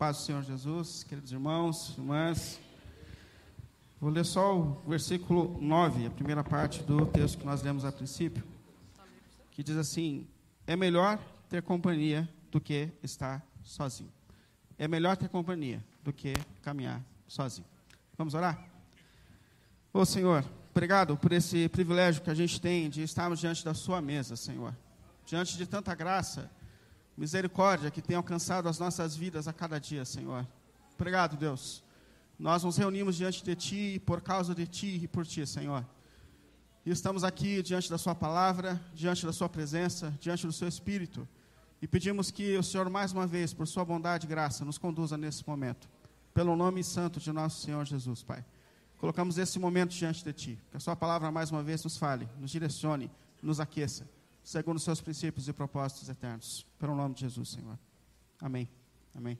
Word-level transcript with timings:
Paz 0.00 0.16
do 0.16 0.22
Senhor 0.22 0.42
Jesus, 0.42 1.04
queridos 1.04 1.30
irmãos, 1.30 1.94
irmãs. 1.98 2.58
Vou 4.00 4.08
ler 4.08 4.24
só 4.24 4.58
o 4.58 4.82
versículo 4.88 5.58
9, 5.60 6.06
a 6.06 6.10
primeira 6.10 6.42
parte 6.42 6.82
do 6.82 7.04
texto 7.04 7.36
que 7.36 7.44
nós 7.44 7.60
lemos 7.60 7.84
a 7.84 7.92
princípio, 7.92 8.42
que 9.50 9.62
diz 9.62 9.76
assim: 9.76 10.26
É 10.66 10.74
melhor 10.74 11.18
ter 11.50 11.62
companhia 11.62 12.26
do 12.50 12.58
que 12.58 12.88
estar 13.02 13.46
sozinho. 13.62 14.10
É 14.78 14.88
melhor 14.88 15.18
ter 15.18 15.28
companhia 15.28 15.84
do 16.02 16.14
que 16.14 16.32
caminhar 16.62 17.04
sozinho. 17.28 17.68
Vamos 18.16 18.32
orar? 18.32 18.70
Ô 19.92 20.06
Senhor, 20.06 20.42
obrigado 20.70 21.14
por 21.14 21.30
esse 21.30 21.68
privilégio 21.68 22.22
que 22.22 22.30
a 22.30 22.34
gente 22.34 22.58
tem 22.58 22.88
de 22.88 23.02
estarmos 23.02 23.38
diante 23.38 23.62
da 23.62 23.74
Sua 23.74 24.00
mesa, 24.00 24.34
Senhor. 24.34 24.74
Diante 25.26 25.58
de 25.58 25.66
tanta 25.66 25.94
graça, 25.94 26.50
misericórdia 27.20 27.90
que 27.90 28.00
tem 28.00 28.16
alcançado 28.16 28.66
as 28.66 28.78
nossas 28.78 29.14
vidas 29.14 29.46
a 29.46 29.52
cada 29.52 29.78
dia, 29.78 30.06
Senhor. 30.06 30.46
Obrigado, 30.94 31.36
Deus. 31.36 31.84
Nós 32.38 32.64
nos 32.64 32.78
reunimos 32.78 33.14
diante 33.14 33.44
de 33.44 33.54
Ti, 33.54 34.02
por 34.06 34.22
causa 34.22 34.54
de 34.54 34.66
Ti 34.66 35.00
e 35.02 35.06
por 35.06 35.26
Ti, 35.26 35.46
Senhor. 35.46 35.84
E 36.84 36.90
estamos 36.90 37.22
aqui 37.22 37.62
diante 37.62 37.90
da 37.90 37.98
Sua 37.98 38.14
palavra, 38.14 38.80
diante 38.94 39.26
da 39.26 39.34
Sua 39.34 39.50
presença, 39.50 40.16
diante 40.18 40.46
do 40.46 40.52
Seu 40.52 40.66
Espírito. 40.66 41.28
E 41.82 41.86
pedimos 41.86 42.30
que 42.30 42.56
o 42.56 42.62
Senhor, 42.62 42.88
mais 42.88 43.12
uma 43.12 43.26
vez, 43.26 43.52
por 43.52 43.68
Sua 43.68 43.84
bondade 43.84 44.24
e 44.24 44.28
graça, 44.28 44.64
nos 44.64 44.78
conduza 44.78 45.18
nesse 45.18 45.46
momento. 45.46 45.90
Pelo 46.32 46.56
nome 46.56 46.82
santo 46.82 47.20
de 47.20 47.30
nosso 47.32 47.60
Senhor 47.60 47.84
Jesus, 47.84 48.22
Pai. 48.22 48.42
Colocamos 48.96 49.36
esse 49.36 49.58
momento 49.58 49.90
diante 49.90 50.24
de 50.24 50.32
Ti. 50.32 50.58
Que 50.70 50.78
a 50.78 50.80
Sua 50.80 50.96
palavra, 50.96 51.30
mais 51.30 51.50
uma 51.50 51.62
vez, 51.62 51.84
nos 51.84 51.98
fale, 51.98 52.26
nos 52.38 52.50
direcione, 52.50 53.10
nos 53.42 53.60
aqueça 53.60 54.08
segundo 54.42 54.76
os 54.76 54.82
seus 54.82 55.00
princípios 55.00 55.48
e 55.48 55.52
propósitos 55.52 56.08
eternos. 56.08 56.66
Pelo 56.78 56.94
nome 56.94 57.14
de 57.14 57.20
Jesus, 57.22 57.50
Senhor. 57.50 57.78
Amém. 58.40 58.68
Amém. 59.14 59.38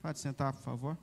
Pode 0.00 0.18
sentar, 0.18 0.52
por 0.52 0.62
favor. 0.62 0.98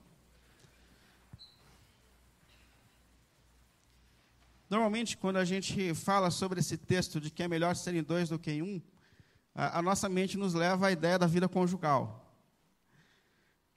Normalmente, 4.68 5.16
quando 5.16 5.36
a 5.36 5.44
gente 5.44 5.94
fala 5.94 6.30
sobre 6.30 6.60
esse 6.60 6.76
texto 6.76 7.20
de 7.20 7.30
que 7.30 7.42
é 7.42 7.48
melhor 7.48 7.76
serem 7.76 8.02
dois 8.02 8.28
do 8.28 8.38
que 8.38 8.62
um, 8.62 8.80
a, 9.54 9.78
a 9.78 9.82
nossa 9.82 10.08
mente 10.08 10.36
nos 10.36 10.54
leva 10.54 10.88
à 10.88 10.92
ideia 10.92 11.18
da 11.18 11.26
vida 11.26 11.48
conjugal. 11.48 12.24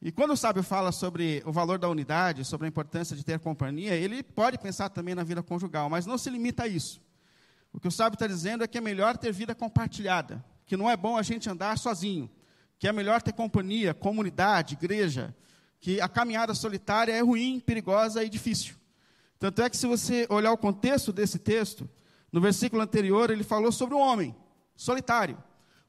E 0.02 0.11
quando 0.11 0.31
o 0.31 0.37
sábio 0.37 0.63
fala 0.63 0.91
sobre 0.91 1.41
o 1.45 1.52
valor 1.52 1.77
da 1.79 1.89
unidade, 1.89 2.45
sobre 2.45 2.65
a 2.65 2.69
importância 2.69 3.15
de 3.15 3.23
ter 3.23 3.39
companhia, 3.39 3.95
ele 3.95 4.21
pode 4.21 4.57
pensar 4.57 4.89
também 4.89 5.15
na 5.15 5.23
vida 5.23 5.41
conjugal, 5.41 5.89
mas 5.89 6.05
não 6.05 6.17
se 6.17 6.29
limita 6.29 6.63
a 6.63 6.67
isso. 6.67 7.02
O 7.73 7.79
que 7.79 7.87
o 7.87 7.91
sábio 7.91 8.15
está 8.15 8.27
dizendo 8.27 8.63
é 8.63 8.67
que 8.67 8.77
é 8.77 8.81
melhor 8.81 9.17
ter 9.17 9.31
vida 9.31 9.53
compartilhada, 9.53 10.43
que 10.65 10.77
não 10.77 10.89
é 10.89 10.97
bom 10.97 11.17
a 11.17 11.21
gente 11.21 11.49
andar 11.49 11.77
sozinho, 11.77 12.29
que 12.79 12.87
é 12.87 12.91
melhor 12.91 13.21
ter 13.21 13.33
companhia, 13.33 13.93
comunidade, 13.93 14.73
igreja, 14.75 15.35
que 15.79 16.01
a 16.01 16.07
caminhada 16.07 16.53
solitária 16.53 17.13
é 17.13 17.21
ruim, 17.21 17.59
perigosa 17.59 18.23
e 18.23 18.29
difícil. 18.29 18.75
Tanto 19.39 19.61
é 19.61 19.69
que, 19.69 19.77
se 19.77 19.85
você 19.85 20.25
olhar 20.29 20.51
o 20.51 20.57
contexto 20.57 21.13
desse 21.13 21.37
texto, 21.37 21.87
no 22.31 22.41
versículo 22.41 22.81
anterior, 22.81 23.29
ele 23.29 23.43
falou 23.43 23.71
sobre 23.71 23.95
um 23.95 23.99
homem 23.99 24.35
solitário. 24.75 25.37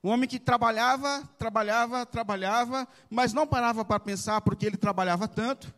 Um 0.02 0.10
homem 0.10 0.28
que 0.28 0.38
trabalhava, 0.38 1.28
trabalhava, 1.38 2.06
trabalhava, 2.06 2.86
mas 3.10 3.32
não 3.32 3.46
parava 3.46 3.84
para 3.84 3.98
pensar 3.98 4.40
porque 4.42 4.64
ele 4.64 4.76
trabalhava 4.76 5.26
tanto. 5.26 5.74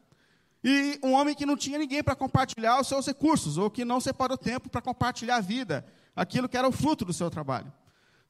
E 0.62 0.98
um 1.02 1.12
homem 1.12 1.34
que 1.34 1.46
não 1.46 1.56
tinha 1.56 1.78
ninguém 1.78 2.02
para 2.02 2.14
compartilhar 2.14 2.80
os 2.80 2.86
seus 2.86 3.06
recursos, 3.06 3.56
ou 3.56 3.70
que 3.70 3.84
não 3.84 4.00
separou 4.00 4.36
tempo 4.36 4.68
para 4.68 4.82
compartilhar 4.82 5.36
a 5.36 5.40
vida, 5.40 5.86
aquilo 6.14 6.48
que 6.48 6.56
era 6.56 6.68
o 6.68 6.72
fruto 6.72 7.04
do 7.04 7.12
seu 7.12 7.30
trabalho. 7.30 7.72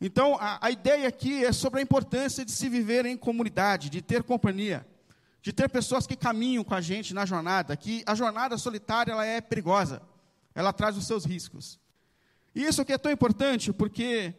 Então, 0.00 0.36
a, 0.40 0.58
a, 0.66 0.70
ideia 0.70 1.08
aqui 1.08 1.44
é 1.44 1.52
sobre 1.52 1.80
a 1.80 1.82
importância 1.82 2.44
de 2.44 2.52
se 2.52 2.68
viver 2.68 3.04
em 3.04 3.16
comunidade, 3.16 3.90
de 3.90 4.00
ter 4.00 4.22
companhia, 4.22 4.86
de 5.42 5.52
ter 5.52 5.68
pessoas 5.68 6.06
que 6.06 6.16
caminham 6.16 6.64
com 6.64 6.74
a 6.74 6.80
gente 6.80 7.12
na 7.12 7.26
jornada, 7.26 7.76
que 7.76 8.02
a 8.06 8.14
jornada 8.14 8.56
solitária 8.56 9.12
ela 9.12 9.26
é 9.26 9.40
perigosa, 9.40 10.00
ela 10.54 10.72
traz 10.72 10.96
os 10.96 11.06
seus 11.06 11.24
riscos. 11.24 11.78
E 12.54 12.64
isso 12.64 12.80
aqui 12.80 12.92
é 12.92 12.98
tão 12.98 13.12
importante 13.12 13.72
porque 13.72 14.34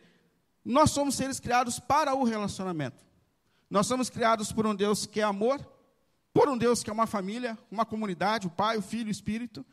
nós 0.63 0.91
somos 0.91 1.15
seres 1.15 1.39
criados 1.39 1.79
para 1.79 2.15
o 2.15 2.23
relacionamento. 2.23 3.05
Nós 3.69 3.85
somos 3.87 4.09
criados 4.09 4.51
por 4.51 4.65
um 4.65 4.75
Deus 4.75 5.05
que 5.05 5.21
é 5.21 5.23
amor, 5.23 5.59
por 6.33 6.49
um 6.49 6.57
Deus 6.57 6.83
que 6.83 6.89
é 6.89 6.93
uma 6.93 7.07
família, 7.07 7.57
uma 7.69 7.85
comunidade, 7.85 8.47
o 8.47 8.51
Pai, 8.51 8.77
o 8.77 8.81
Filho 8.81 9.07
o 9.07 9.11
Espírito, 9.11 9.65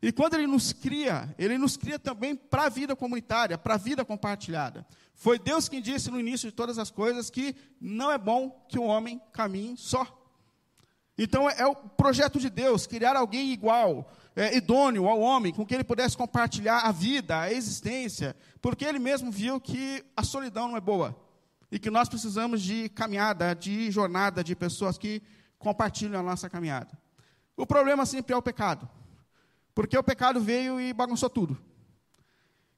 e 0.00 0.12
quando 0.12 0.34
Ele 0.34 0.46
nos 0.46 0.72
cria, 0.72 1.34
Ele 1.38 1.56
nos 1.58 1.76
cria 1.76 1.98
também 1.98 2.34
para 2.36 2.64
a 2.64 2.68
vida 2.68 2.94
comunitária, 2.94 3.56
para 3.56 3.74
a 3.74 3.78
vida 3.78 4.04
compartilhada. 4.04 4.86
Foi 5.14 5.38
Deus 5.38 5.68
quem 5.68 5.80
disse 5.80 6.10
no 6.10 6.20
início 6.20 6.50
de 6.50 6.54
todas 6.54 6.78
as 6.78 6.90
coisas 6.90 7.30
que 7.30 7.56
não 7.80 8.12
é 8.12 8.18
bom 8.18 8.50
que 8.68 8.78
o 8.78 8.84
homem 8.84 9.20
caminhe 9.32 9.76
só. 9.76 10.06
Então 11.18 11.48
é, 11.48 11.60
é 11.60 11.66
o 11.66 11.74
projeto 11.74 12.38
de 12.38 12.50
Deus, 12.50 12.86
criar 12.86 13.16
alguém 13.16 13.50
igual, 13.50 14.12
é, 14.34 14.54
idôneo 14.54 15.08
ao 15.08 15.18
homem, 15.18 15.52
com 15.52 15.64
quem 15.64 15.76
ele 15.76 15.84
pudesse 15.84 16.16
compartilhar 16.16 16.80
a 16.80 16.92
vida, 16.92 17.40
a 17.40 17.52
existência, 17.52 18.36
porque 18.60 18.84
ele 18.84 18.98
mesmo 18.98 19.30
viu 19.30 19.58
que 19.58 20.04
a 20.14 20.22
solidão 20.22 20.68
não 20.68 20.76
é 20.76 20.80
boa. 20.80 21.16
E 21.72 21.78
que 21.78 21.90
nós 21.90 22.08
precisamos 22.08 22.62
de 22.62 22.88
caminhada, 22.90 23.54
de 23.54 23.90
jornada, 23.90 24.44
de 24.44 24.54
pessoas 24.54 24.96
que 24.96 25.22
compartilham 25.58 26.20
a 26.20 26.22
nossa 26.22 26.48
caminhada. 26.48 26.98
O 27.56 27.66
problema 27.66 28.04
sempre 28.04 28.34
é 28.34 28.36
o 28.36 28.42
pecado. 28.42 28.88
Porque 29.74 29.96
o 29.96 30.02
pecado 30.02 30.40
veio 30.40 30.80
e 30.80 30.92
bagunçou 30.92 31.28
tudo. 31.28 31.58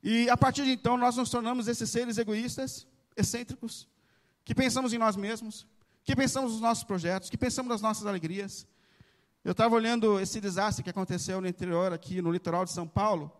E 0.02 0.28
a 0.30 0.36
partir 0.36 0.64
de 0.64 0.72
então 0.72 0.96
nós 0.96 1.16
nos 1.16 1.30
tornamos 1.30 1.68
esses 1.68 1.90
seres 1.90 2.18
egoístas, 2.18 2.86
excêntricos, 3.16 3.88
que 4.44 4.54
pensamos 4.54 4.92
em 4.92 4.98
nós 4.98 5.16
mesmos, 5.16 5.66
que 6.04 6.16
pensamos 6.16 6.52
nos 6.52 6.60
nossos 6.60 6.84
projetos, 6.84 7.28
que 7.28 7.36
pensamos 7.36 7.70
nas 7.70 7.82
nossas 7.82 8.06
alegrias. 8.06 8.66
Eu 9.44 9.52
estava 9.52 9.74
olhando 9.74 10.18
esse 10.18 10.40
desastre 10.40 10.82
que 10.82 10.90
aconteceu 10.90 11.40
no 11.40 11.46
interior, 11.46 11.92
aqui 11.92 12.22
no 12.22 12.30
litoral 12.30 12.64
de 12.64 12.72
São 12.72 12.86
Paulo, 12.86 13.32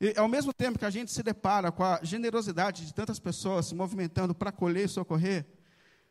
e 0.00 0.14
ao 0.16 0.28
mesmo 0.28 0.52
tempo 0.52 0.78
que 0.78 0.84
a 0.84 0.90
gente 0.90 1.10
se 1.10 1.22
depara 1.22 1.70
com 1.72 1.82
a 1.82 2.00
generosidade 2.02 2.86
de 2.86 2.94
tantas 2.94 3.18
pessoas 3.18 3.66
se 3.66 3.74
movimentando 3.74 4.34
para 4.34 4.50
acolher 4.50 4.84
e 4.84 4.88
socorrer, 4.88 5.46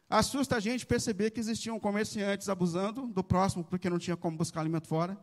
assusta 0.09 0.57
a 0.57 0.59
gente 0.59 0.85
perceber 0.85 1.31
que 1.31 1.39
existiam 1.39 1.79
comerciantes 1.79 2.49
abusando 2.49 3.07
do 3.07 3.23
próximo 3.23 3.63
porque 3.63 3.89
não 3.89 3.99
tinha 3.99 4.17
como 4.17 4.37
buscar 4.37 4.61
alimento 4.61 4.87
fora 4.87 5.17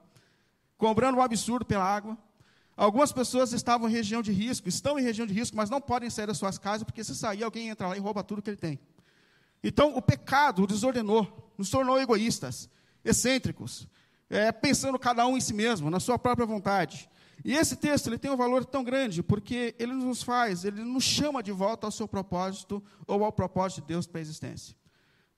cobrando 0.80 1.18
um 1.18 1.22
absurdo 1.22 1.64
pela 1.64 1.84
água. 1.84 2.16
Algumas 2.74 3.12
pessoas 3.12 3.52
estavam 3.52 3.86
em 3.86 3.92
região 3.92 4.22
de 4.22 4.32
risco, 4.32 4.66
estão 4.66 4.98
em 4.98 5.02
região 5.02 5.26
de 5.26 5.34
risco, 5.34 5.54
mas 5.54 5.68
não 5.68 5.78
podem 5.78 6.08
sair 6.08 6.26
das 6.26 6.38
suas 6.38 6.56
casas, 6.56 6.82
porque 6.82 7.04
se 7.04 7.14
sair, 7.14 7.44
alguém 7.44 7.68
entra 7.68 7.88
lá 7.88 7.96
e 7.96 8.00
rouba 8.00 8.24
tudo 8.24 8.41
que 8.41 8.48
ele 8.48 8.56
tem. 8.56 8.80
Então, 9.62 9.94
o 9.94 10.00
pecado 10.00 10.62
o 10.62 10.66
desordenou, 10.66 11.52
nos 11.58 11.68
tornou 11.68 12.00
egoístas, 12.00 12.70
excêntricos, 13.04 13.86
é, 14.30 14.50
pensando 14.50 14.98
cada 14.98 15.26
um 15.26 15.36
em 15.36 15.41
si 15.41 15.52
mesmo, 15.52 15.91
na 15.91 16.00
sua 16.00 16.18
própria 16.18 16.47
vontade. 16.47 17.10
E 17.44 17.54
esse 17.54 17.76
texto 17.76 18.06
ele 18.08 18.18
tem 18.18 18.30
um 18.30 18.36
valor 18.36 18.64
tão 18.64 18.84
grande, 18.84 19.22
porque 19.22 19.74
ele 19.78 19.92
nos 19.92 20.22
faz, 20.22 20.64
ele 20.64 20.82
nos 20.82 21.04
chama 21.04 21.42
de 21.42 21.52
volta 21.52 21.86
ao 21.86 21.90
seu 21.90 22.06
propósito, 22.06 22.82
ou 23.06 23.24
ao 23.24 23.32
propósito 23.32 23.80
de 23.82 23.88
Deus 23.88 24.06
para 24.06 24.20
a 24.20 24.22
existência. 24.22 24.76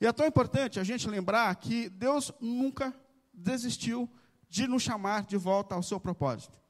E 0.00 0.06
é 0.06 0.12
tão 0.12 0.26
importante 0.26 0.80
a 0.80 0.84
gente 0.84 1.08
lembrar 1.08 1.54
que 1.56 1.88
Deus 1.88 2.32
nunca 2.40 2.92
desistiu 3.32 4.10
de 4.48 4.66
nos 4.66 4.82
chamar 4.82 5.24
de 5.24 5.36
volta 5.36 5.74
ao 5.74 5.82
seu 5.82 6.00
propósito. 6.00 6.60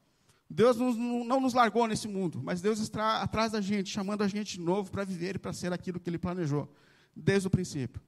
Deus 0.49 0.77
não 0.77 1.39
nos 1.39 1.55
largou 1.55 1.87
nesse 1.87 2.07
mundo, 2.07 2.39
mas 2.43 2.61
Deus 2.61 2.79
está 2.79 3.23
atrás 3.23 3.51
da 3.51 3.59
gente, 3.59 3.89
chamando 3.89 4.21
a 4.21 4.27
gente 4.27 4.59
de 4.59 4.63
novo 4.63 4.91
para 4.91 5.03
viver 5.03 5.35
e 5.35 5.39
para 5.39 5.51
ser 5.51 5.73
aquilo 5.73 5.99
que 5.99 6.09
Ele 6.09 6.19
planejou, 6.19 6.71
desde 7.15 7.47
o 7.47 7.51
princípio. 7.51 7.99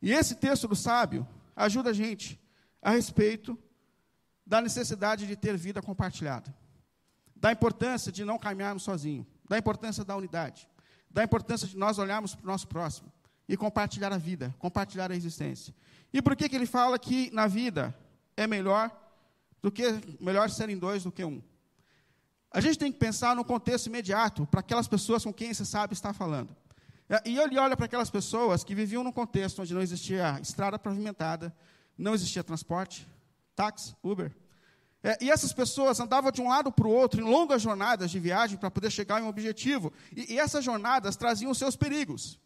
E 0.00 0.12
esse 0.12 0.34
texto 0.34 0.66
do 0.66 0.74
sábio 0.74 1.28
ajuda 1.54 1.90
a 1.90 1.92
gente 1.92 2.40
a 2.80 2.92
respeito 2.92 3.58
da 4.46 4.62
necessidade 4.62 5.26
de 5.26 5.36
ter 5.36 5.58
vida 5.58 5.82
compartilhada, 5.82 6.54
da 7.40 7.50
importância 7.50 8.12
de 8.12 8.24
não 8.24 8.38
caminharmos 8.38 8.82
sozinhos, 8.82 9.26
da 9.48 9.58
importância 9.58 10.04
da 10.04 10.16
unidade, 10.16 10.68
da 11.10 11.24
importância 11.24 11.66
de 11.66 11.76
nós 11.76 11.98
olharmos 11.98 12.34
para 12.34 12.44
o 12.44 12.46
nosso 12.46 12.68
próximo 12.68 13.10
e 13.48 13.56
compartilhar 13.56 14.12
a 14.12 14.18
vida, 14.18 14.54
compartilhar 14.58 15.10
a 15.10 15.16
existência. 15.16 15.74
E 16.12 16.20
por 16.20 16.36
que, 16.36 16.48
que 16.48 16.54
ele 16.54 16.66
fala 16.66 16.98
que 16.98 17.30
na 17.32 17.46
vida 17.46 17.96
é 18.36 18.46
melhor 18.46 18.90
do 19.62 19.70
que 19.70 19.84
melhor 20.20 20.48
serem 20.50 20.78
dois 20.78 21.04
do 21.04 21.12
que 21.12 21.24
um. 21.24 21.42
A 22.50 22.60
gente 22.60 22.78
tem 22.78 22.90
que 22.90 22.98
pensar 22.98 23.36
no 23.36 23.44
contexto 23.44 23.86
imediato 23.86 24.46
para 24.46 24.60
aquelas 24.60 24.88
pessoas 24.88 25.24
com 25.24 25.32
quem 25.32 25.52
você 25.54 25.64
sabe 25.64 25.92
está 25.92 26.12
falando. 26.12 26.56
E 27.24 27.38
ele 27.38 27.58
olha 27.58 27.76
para 27.76 27.86
aquelas 27.86 28.10
pessoas 28.10 28.64
que 28.64 28.74
viviam 28.74 29.04
num 29.04 29.12
contexto 29.12 29.60
onde 29.62 29.74
não 29.74 29.82
existia 29.82 30.38
estrada 30.40 30.78
pavimentada, 30.78 31.54
não 31.98 32.14
existia 32.14 32.42
transporte, 32.42 33.06
táxi, 33.54 33.94
Uber. 34.02 34.34
É, 35.02 35.16
e 35.20 35.30
essas 35.30 35.52
pessoas 35.52 35.98
andavam 35.98 36.30
de 36.30 36.42
um 36.42 36.48
lado 36.48 36.70
para 36.70 36.86
o 36.86 36.90
outro 36.90 37.20
em 37.20 37.24
longas 37.24 37.62
jornadas 37.62 38.10
de 38.10 38.20
viagem 38.20 38.58
para 38.58 38.70
poder 38.70 38.90
chegar 38.90 39.20
em 39.20 39.24
um 39.24 39.28
objetivo. 39.28 39.92
E, 40.14 40.34
e 40.34 40.38
essas 40.38 40.64
jornadas 40.64 41.16
traziam 41.16 41.54
seus 41.54 41.74
perigos. 41.74 42.38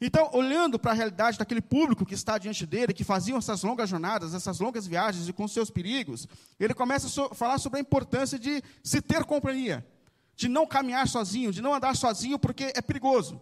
Então, 0.00 0.30
olhando 0.32 0.78
para 0.78 0.92
a 0.92 0.94
realidade 0.94 1.38
daquele 1.38 1.62
público 1.62 2.04
que 2.04 2.14
está 2.14 2.36
diante 2.36 2.66
dele, 2.66 2.92
que 2.92 3.04
faziam 3.04 3.38
essas 3.38 3.62
longas 3.62 3.88
jornadas, 3.88 4.34
essas 4.34 4.60
longas 4.60 4.86
viagens 4.86 5.26
e 5.26 5.32
com 5.32 5.48
seus 5.48 5.70
perigos, 5.70 6.26
ele 6.60 6.74
começa 6.74 7.06
a 7.06 7.10
so 7.10 7.30
falar 7.34 7.58
sobre 7.58 7.78
a 7.78 7.80
importância 7.80 8.38
de 8.38 8.62
se 8.82 9.00
ter 9.00 9.24
companhia, 9.24 9.86
de 10.34 10.48
não 10.48 10.66
caminhar 10.66 11.08
sozinho, 11.08 11.50
de 11.50 11.62
não 11.62 11.74
andar 11.74 11.96
sozinho, 11.96 12.38
porque 12.38 12.72
é 12.74 12.82
perigoso. 12.82 13.40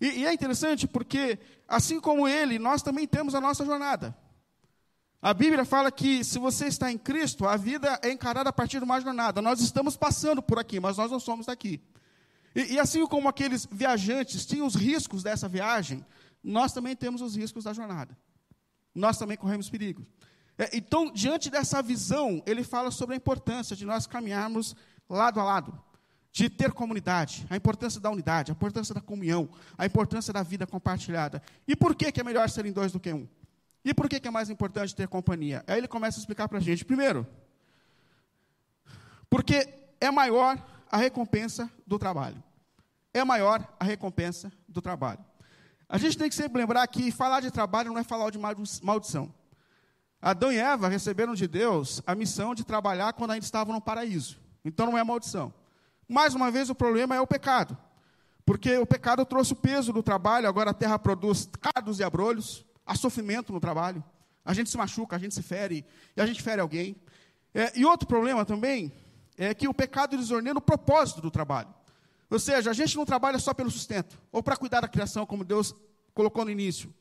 E, 0.00 0.20
e 0.20 0.26
é 0.26 0.32
interessante 0.32 0.86
porque, 0.86 1.38
assim 1.66 2.00
como 2.00 2.26
ele, 2.26 2.56
nós 2.58 2.82
também 2.82 3.06
temos 3.06 3.34
a 3.34 3.40
nossa 3.40 3.64
jornada. 3.64 4.16
A 5.22 5.34
Bíblia 5.34 5.66
fala 5.66 5.92
que 5.92 6.24
se 6.24 6.38
você 6.38 6.66
está 6.66 6.90
em 6.90 6.96
Cristo, 6.96 7.46
a 7.46 7.54
vida 7.54 8.00
é 8.02 8.10
encarada 8.10 8.48
a 8.48 8.52
partir 8.52 8.78
de 8.78 8.84
uma 8.84 8.98
jornada. 9.00 9.42
Nós 9.42 9.60
estamos 9.60 9.94
passando 9.94 10.40
por 10.40 10.58
aqui, 10.58 10.80
mas 10.80 10.96
nós 10.96 11.10
não 11.10 11.20
somos 11.20 11.46
daqui. 11.46 11.78
E, 12.54 12.74
e 12.74 12.78
assim 12.78 13.06
como 13.06 13.28
aqueles 13.28 13.68
viajantes 13.70 14.46
tinham 14.46 14.66
os 14.66 14.74
riscos 14.74 15.22
dessa 15.22 15.46
viagem, 15.46 16.04
nós 16.42 16.72
também 16.72 16.96
temos 16.96 17.20
os 17.20 17.36
riscos 17.36 17.64
da 17.64 17.74
jornada. 17.74 18.16
Nós 18.94 19.18
também 19.18 19.36
corremos 19.36 19.68
perigos. 19.68 20.06
É, 20.56 20.74
então, 20.74 21.12
diante 21.12 21.50
dessa 21.50 21.82
visão, 21.82 22.42
ele 22.46 22.64
fala 22.64 22.90
sobre 22.90 23.14
a 23.14 23.16
importância 23.18 23.76
de 23.76 23.84
nós 23.84 24.06
caminharmos 24.06 24.74
lado 25.06 25.38
a 25.38 25.44
lado, 25.44 25.78
de 26.32 26.48
ter 26.48 26.72
comunidade, 26.72 27.46
a 27.50 27.56
importância 27.56 28.00
da 28.00 28.10
unidade, 28.10 28.52
a 28.52 28.54
importância 28.54 28.94
da 28.94 29.02
comunhão, 29.02 29.50
a 29.76 29.84
importância 29.84 30.32
da 30.32 30.42
vida 30.42 30.66
compartilhada. 30.66 31.42
E 31.68 31.76
por 31.76 31.94
que, 31.94 32.10
que 32.10 32.20
é 32.20 32.24
melhor 32.24 32.48
serem 32.48 32.72
dois 32.72 32.90
do 32.90 32.98
que 32.98 33.12
um? 33.12 33.28
E 33.84 33.94
por 33.94 34.08
que, 34.08 34.26
é 34.26 34.30
mais 34.30 34.50
importante 34.50 34.94
ter 34.94 35.08
companhia? 35.08 35.64
Aí 35.66 35.78
ele 35.78 35.88
começa 35.88 36.18
a 36.18 36.20
explicar 36.20 36.48
para 36.48 36.58
a 36.58 36.60
gente. 36.60 36.84
Primeiro, 36.84 37.26
porque 39.28 39.68
é 40.00 40.10
maior 40.10 40.58
a 40.90 40.96
recompensa 40.96 41.70
do 41.86 41.98
trabalho. 41.98 42.42
É 43.14 43.24
maior 43.24 43.66
a 43.78 43.84
recompensa 43.84 44.52
do 44.68 44.82
trabalho. 44.82 45.24
A 45.88 45.98
gente 45.98 46.16
tem 46.16 46.28
que 46.28 46.34
sempre 46.34 46.58
lembrar 46.58 46.86
que 46.86 47.10
falar 47.10 47.40
de 47.40 47.50
trabalho 47.50 47.92
não 47.92 47.98
é 47.98 48.04
falar 48.04 48.30
de 48.30 48.38
maldição. 48.82 49.32
Adão 50.22 50.52
e 50.52 50.58
Eva 50.58 50.88
receberam 50.88 51.34
de 51.34 51.48
Deus 51.48 52.02
a 52.06 52.14
missão 52.14 52.54
de 52.54 52.62
trabalhar 52.62 53.12
quando 53.14 53.30
ainda 53.30 53.44
estavam 53.44 53.74
no 53.74 53.80
paraíso. 53.80 54.38
Então 54.64 54.86
não 54.86 54.98
é 54.98 55.02
maldição. 55.02 55.52
Mais 56.06 56.34
uma 56.34 56.50
vez, 56.50 56.68
o 56.68 56.74
problema 56.74 57.16
é 57.16 57.20
o 57.20 57.26
pecado. 57.26 57.76
Porque 58.44 58.76
o 58.76 58.86
pecado 58.86 59.24
trouxe 59.24 59.52
o 59.52 59.56
peso 59.56 59.92
do 59.92 60.02
trabalho, 60.02 60.48
agora 60.48 60.70
a 60.70 60.74
terra 60.74 60.98
produz 60.98 61.48
cardos 61.60 62.00
e 62.00 62.04
abrolhos, 62.04 62.64
há 62.90 62.94
sofrimento 62.96 63.52
no 63.52 63.60
trabalho. 63.60 64.02
A 64.44 64.52
gente 64.52 64.68
se 64.68 64.76
machuca, 64.76 65.14
a 65.14 65.18
gente 65.18 65.32
se 65.32 65.42
fere, 65.42 65.86
e 66.16 66.20
a 66.20 66.26
gente 66.26 66.42
fere 66.42 66.60
alguém. 66.60 66.96
É, 67.54 67.78
e 67.78 67.84
outro 67.84 68.06
problema 68.06 68.44
também 68.44 68.92
é 69.38 69.54
que 69.54 69.68
o 69.68 69.74
pecado 69.74 70.16
desordena 70.16 70.58
o 70.58 70.62
propósito 70.62 71.20
do 71.20 71.30
trabalho. 71.30 71.72
Ou 72.28 72.38
seja, 72.38 72.70
a 72.70 72.72
gente 72.72 72.96
não 72.96 73.04
trabalha 73.04 73.38
só 73.38 73.54
pelo 73.54 73.70
sustento, 73.70 74.20
ou 74.32 74.42
para 74.42 74.56
cuidar 74.56 74.80
da 74.80 74.88
criação, 74.88 75.24
como 75.24 75.44
Deus 75.44 75.72
colocou 76.12 76.44
no 76.44 76.50
início. 76.50 76.92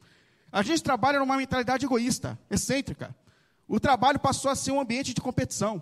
A 0.51 0.61
gente 0.61 0.83
trabalha 0.83 1.19
numa 1.19 1.37
mentalidade 1.37 1.85
egoísta, 1.85 2.37
excêntrica. 2.51 3.15
O 3.67 3.79
trabalho 3.79 4.19
passou 4.19 4.51
a 4.51 4.55
ser 4.55 4.71
um 4.71 4.79
ambiente 4.79 5.13
de 5.13 5.21
competição. 5.21 5.81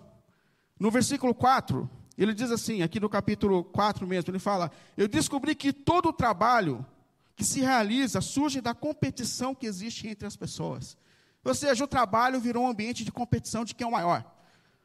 No 0.80 0.90
versículo 0.90 1.34
4, 1.34 1.88
ele 2.16 2.32
diz 2.32 2.50
assim, 2.50 2.82
aqui 2.82 2.98
no 2.98 3.10
capítulo 3.10 3.62
4 3.64 4.06
mesmo, 4.06 4.30
ele 4.30 4.38
fala: 4.38 4.70
Eu 4.96 5.08
descobri 5.08 5.54
que 5.54 5.72
todo 5.72 6.10
o 6.10 6.12
trabalho 6.12 6.84
que 7.38 7.44
se 7.44 7.60
realiza 7.60 8.20
surge 8.20 8.60
da 8.60 8.74
competição 8.74 9.54
que 9.54 9.64
existe 9.64 10.08
entre 10.08 10.26
as 10.26 10.34
pessoas. 10.34 10.98
Ou 11.44 11.54
seja, 11.54 11.84
o 11.84 11.86
trabalho 11.86 12.40
virou 12.40 12.64
um 12.64 12.68
ambiente 12.68 13.04
de 13.04 13.12
competição 13.12 13.64
de 13.64 13.76
quem 13.76 13.84
é 13.84 13.88
o 13.88 13.92
maior. 13.92 14.24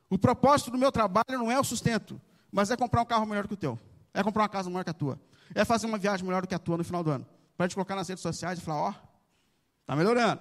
O 0.07 0.19
propósito 0.19 0.69
do 0.69 0.77
meu 0.77 0.91
trabalho 0.91 1.25
não 1.29 1.51
é 1.51 1.59
o 1.59 1.63
sustento, 1.63 2.21
mas 2.51 2.69
é 2.69 2.77
comprar 2.77 3.01
um 3.01 3.05
carro 3.05 3.25
melhor 3.25 3.47
que 3.47 3.55
o 3.55 3.57
teu. 3.57 3.79
É 4.13 4.21
comprar 4.21 4.43
uma 4.43 4.49
casa 4.49 4.69
melhor 4.69 4.83
que 4.83 4.91
a 4.91 4.93
tua. 4.93 5.19
É 5.55 5.65
fazer 5.65 5.87
uma 5.87 5.97
viagem 5.97 6.23
melhor 6.23 6.43
do 6.43 6.47
que 6.47 6.53
a 6.53 6.59
tua 6.59 6.77
no 6.77 6.83
final 6.83 7.03
do 7.03 7.09
ano. 7.09 7.25
Para 7.57 7.67
te 7.67 7.73
colocar 7.73 7.95
nas 7.95 8.07
redes 8.07 8.21
sociais 8.21 8.59
e 8.59 8.61
falar, 8.61 8.81
ó, 8.81 8.89
oh, 8.89 9.07
está 9.81 9.95
melhorando. 9.95 10.39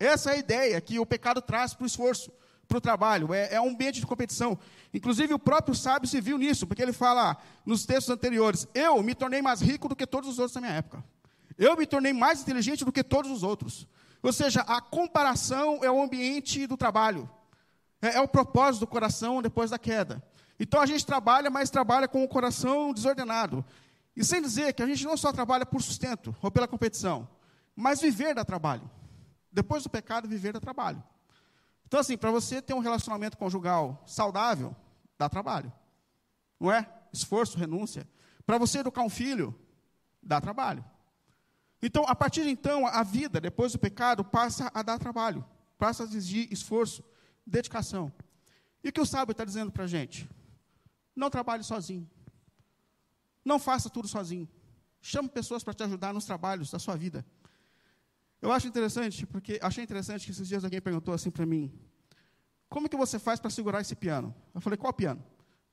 Essa 0.00 0.30
é 0.30 0.34
a 0.34 0.38
ideia 0.38 0.80
que 0.80 0.98
o 0.98 1.04
pecado 1.04 1.42
traz 1.42 1.74
para 1.74 1.84
o 1.84 1.86
esforço, 1.86 2.32
para 2.66 2.78
o 2.78 2.80
trabalho. 2.80 3.34
É, 3.34 3.52
é, 3.52 3.60
um 3.60 3.68
ambiente 3.68 4.00
de 4.00 4.06
competição. 4.06 4.58
Inclusive, 4.94 5.34
o 5.34 5.38
próprio 5.38 5.74
sábio 5.74 6.08
se 6.08 6.22
viu 6.22 6.38
nisso, 6.38 6.66
porque 6.66 6.82
ele 6.82 6.94
fala 6.94 7.36
nos 7.66 7.84
textos 7.84 8.08
anteriores: 8.08 8.66
Eu 8.74 9.02
me 9.02 9.14
tornei 9.14 9.42
mais 9.42 9.60
rico 9.60 9.90
do 9.90 9.94
que 9.94 10.06
todos 10.06 10.30
os 10.30 10.38
outros 10.38 10.54
da 10.54 10.62
minha 10.62 10.72
época. 10.72 11.04
Eu 11.56 11.76
me 11.76 11.86
tornei 11.86 12.12
mais 12.12 12.40
inteligente 12.40 12.84
do 12.84 12.92
que 12.92 13.04
todos 13.04 13.30
os 13.30 13.42
outros. 13.42 13.86
Ou 14.22 14.32
seja, 14.32 14.62
a 14.62 14.80
comparação 14.80 15.80
é 15.82 15.90
o 15.90 16.02
ambiente 16.02 16.66
do 16.66 16.76
trabalho. 16.76 17.28
É, 18.00 18.16
é 18.16 18.20
o 18.20 18.28
propósito 18.28 18.80
do 18.80 18.86
coração 18.86 19.42
depois 19.42 19.70
da 19.70 19.78
queda. 19.78 20.22
Então 20.58 20.80
a 20.80 20.86
gente 20.86 21.04
trabalha, 21.04 21.50
mas 21.50 21.70
trabalha 21.70 22.08
com 22.08 22.22
o 22.22 22.28
coração 22.28 22.92
desordenado. 22.92 23.64
E 24.16 24.24
sem 24.24 24.40
dizer 24.40 24.72
que 24.72 24.82
a 24.82 24.86
gente 24.86 25.04
não 25.04 25.16
só 25.16 25.32
trabalha 25.32 25.66
por 25.66 25.82
sustento 25.82 26.34
ou 26.40 26.50
pela 26.50 26.68
competição, 26.68 27.28
mas 27.74 28.00
viver 28.00 28.34
dá 28.34 28.44
trabalho. 28.44 28.88
Depois 29.52 29.82
do 29.82 29.90
pecado, 29.90 30.28
viver 30.28 30.52
dá 30.52 30.60
trabalho. 30.60 31.02
Então, 31.86 32.00
assim, 32.00 32.16
para 32.16 32.30
você 32.30 32.62
ter 32.62 32.74
um 32.74 32.80
relacionamento 32.80 33.36
conjugal 33.36 34.02
saudável, 34.06 34.74
dá 35.18 35.28
trabalho. 35.28 35.72
Não 36.58 36.72
é? 36.72 36.88
Esforço, 37.12 37.58
renúncia. 37.58 38.08
Para 38.46 38.58
você 38.58 38.78
educar 38.78 39.02
um 39.02 39.10
filho, 39.10 39.54
dá 40.22 40.40
trabalho. 40.40 40.84
Então, 41.86 42.06
a 42.08 42.14
partir 42.14 42.44
de 42.44 42.48
então, 42.48 42.86
a 42.86 43.02
vida, 43.02 43.38
depois 43.38 43.72
do 43.72 43.78
pecado, 43.78 44.24
passa 44.24 44.70
a 44.72 44.82
dar 44.82 44.98
trabalho, 44.98 45.44
passa 45.76 46.02
a 46.02 46.06
exigir 46.06 46.50
esforço, 46.50 47.04
dedicação. 47.46 48.10
E 48.82 48.88
o 48.88 48.92
que 48.92 49.02
o 49.02 49.04
sábio 49.04 49.32
está 49.32 49.44
dizendo 49.44 49.70
para 49.70 49.84
a 49.84 49.86
gente? 49.86 50.26
Não 51.14 51.28
trabalhe 51.28 51.62
sozinho. 51.62 52.08
Não 53.44 53.58
faça 53.58 53.90
tudo 53.90 54.08
sozinho. 54.08 54.48
Chame 55.02 55.28
pessoas 55.28 55.62
para 55.62 55.74
te 55.74 55.82
ajudar 55.82 56.14
nos 56.14 56.24
trabalhos 56.24 56.70
da 56.70 56.78
sua 56.78 56.96
vida. 56.96 57.22
Eu 58.40 58.50
acho 58.50 58.66
interessante, 58.66 59.26
porque 59.26 59.58
achei 59.60 59.84
interessante 59.84 60.24
que 60.24 60.30
esses 60.30 60.48
dias 60.48 60.64
alguém 60.64 60.80
perguntou 60.80 61.12
assim 61.12 61.30
para 61.30 61.44
mim: 61.44 61.70
Como 62.66 62.88
que 62.88 62.96
você 62.96 63.18
faz 63.18 63.38
para 63.38 63.50
segurar 63.50 63.82
esse 63.82 63.94
piano? 63.94 64.34
Eu 64.54 64.60
falei: 64.62 64.78
Qual 64.78 64.94
piano? 64.94 65.22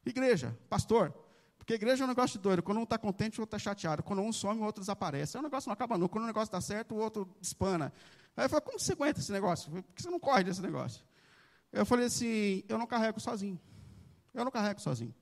Igreja, 0.06 0.60
pastor. 0.70 1.14
Porque 1.62 1.76
igreja 1.76 2.04
é 2.04 2.06
um 2.06 2.08
negócio 2.08 2.40
de 2.40 2.44
doido. 2.44 2.64
Quando 2.64 2.80
um 2.80 2.84
está 2.84 2.98
contente, 2.98 3.40
o 3.40 3.44
outro 3.44 3.56
está 3.56 3.70
chateado. 3.70 4.02
Quando 4.02 4.24
um 4.24 4.34
some, 4.34 4.60
o 4.60 4.64
outro 4.64 4.82
desaparece. 4.82 5.38
É 5.38 5.40
um 5.40 5.44
negócio 5.44 5.70
não 5.70 5.74
acaba 5.74 5.96
nunca. 5.96 6.14
Quando 6.14 6.24
um 6.24 6.28
negócio 6.28 6.52
dá 6.52 6.60
certo, 6.60 6.96
o 6.96 6.98
outro 6.98 7.30
espana. 7.40 7.94
Aí 8.36 8.46
eu 8.46 8.50
falei, 8.50 8.66
como 8.66 8.80
você 8.80 8.94
aguenta 8.94 9.20
esse 9.20 9.32
negócio? 9.32 9.72
Por 9.72 9.84
que 9.94 10.02
você 10.02 10.10
não 10.10 10.20
corre 10.20 10.44
desse 10.44 10.60
negócio? 10.60 11.04
Eu 11.72 11.86
falei 11.86 12.08
assim, 12.08 12.64
eu 12.68 12.80
não 12.80 12.88
carrego 12.88 13.20
sozinho. 13.20 13.62
Eu 14.34 14.44
não 14.44 14.52
carrego 14.52 14.82
sozinho. 14.82 15.14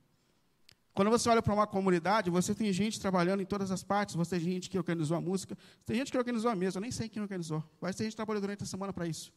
Quando 0.94 1.10
você 1.10 1.28
olha 1.28 1.42
para 1.42 1.52
uma 1.52 1.66
comunidade, 1.66 2.30
você 2.30 2.54
tem 2.54 2.72
gente 2.72 2.98
trabalhando 2.98 3.42
em 3.42 3.46
todas 3.46 3.70
as 3.70 3.82
partes, 3.82 4.14
você 4.14 4.38
tem 4.38 4.52
gente 4.52 4.70
que 4.70 4.78
organizou 4.78 5.16
a 5.16 5.20
música, 5.20 5.56
tem 5.84 5.96
gente 5.96 6.10
que 6.10 6.18
organizou 6.18 6.50
a 6.50 6.56
mesa, 6.56 6.78
eu 6.78 6.80
nem 6.80 6.90
sei 6.90 7.08
quem 7.08 7.22
organizou, 7.22 7.62
mas 7.80 7.94
tem 7.94 8.06
gente 8.06 8.12
que 8.12 8.16
trabalhou 8.16 8.40
durante 8.40 8.64
a 8.64 8.66
semana 8.66 8.92
para 8.92 9.06
isso. 9.06 9.30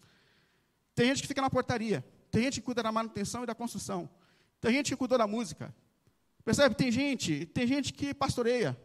Tem 0.96 1.08
gente 1.08 1.22
que 1.22 1.28
fica 1.28 1.42
na 1.42 1.50
portaria, 1.50 2.04
tem 2.32 2.44
gente 2.44 2.60
que 2.60 2.66
cuida 2.66 2.82
da 2.82 2.92
manutenção 2.92 3.44
e 3.44 3.46
da 3.46 3.54
construção, 3.54 4.10
tem 4.60 4.74
gente 4.74 4.90
que 4.92 4.96
cuidou 4.96 5.18
da 5.18 5.28
música, 5.28 5.74
Percebe? 6.44 6.76
Tem 6.76 6.92
gente, 6.92 7.46
tem 7.48 7.66
gente 7.66 7.94
que 7.94 8.14
pastoreia. 8.14 8.78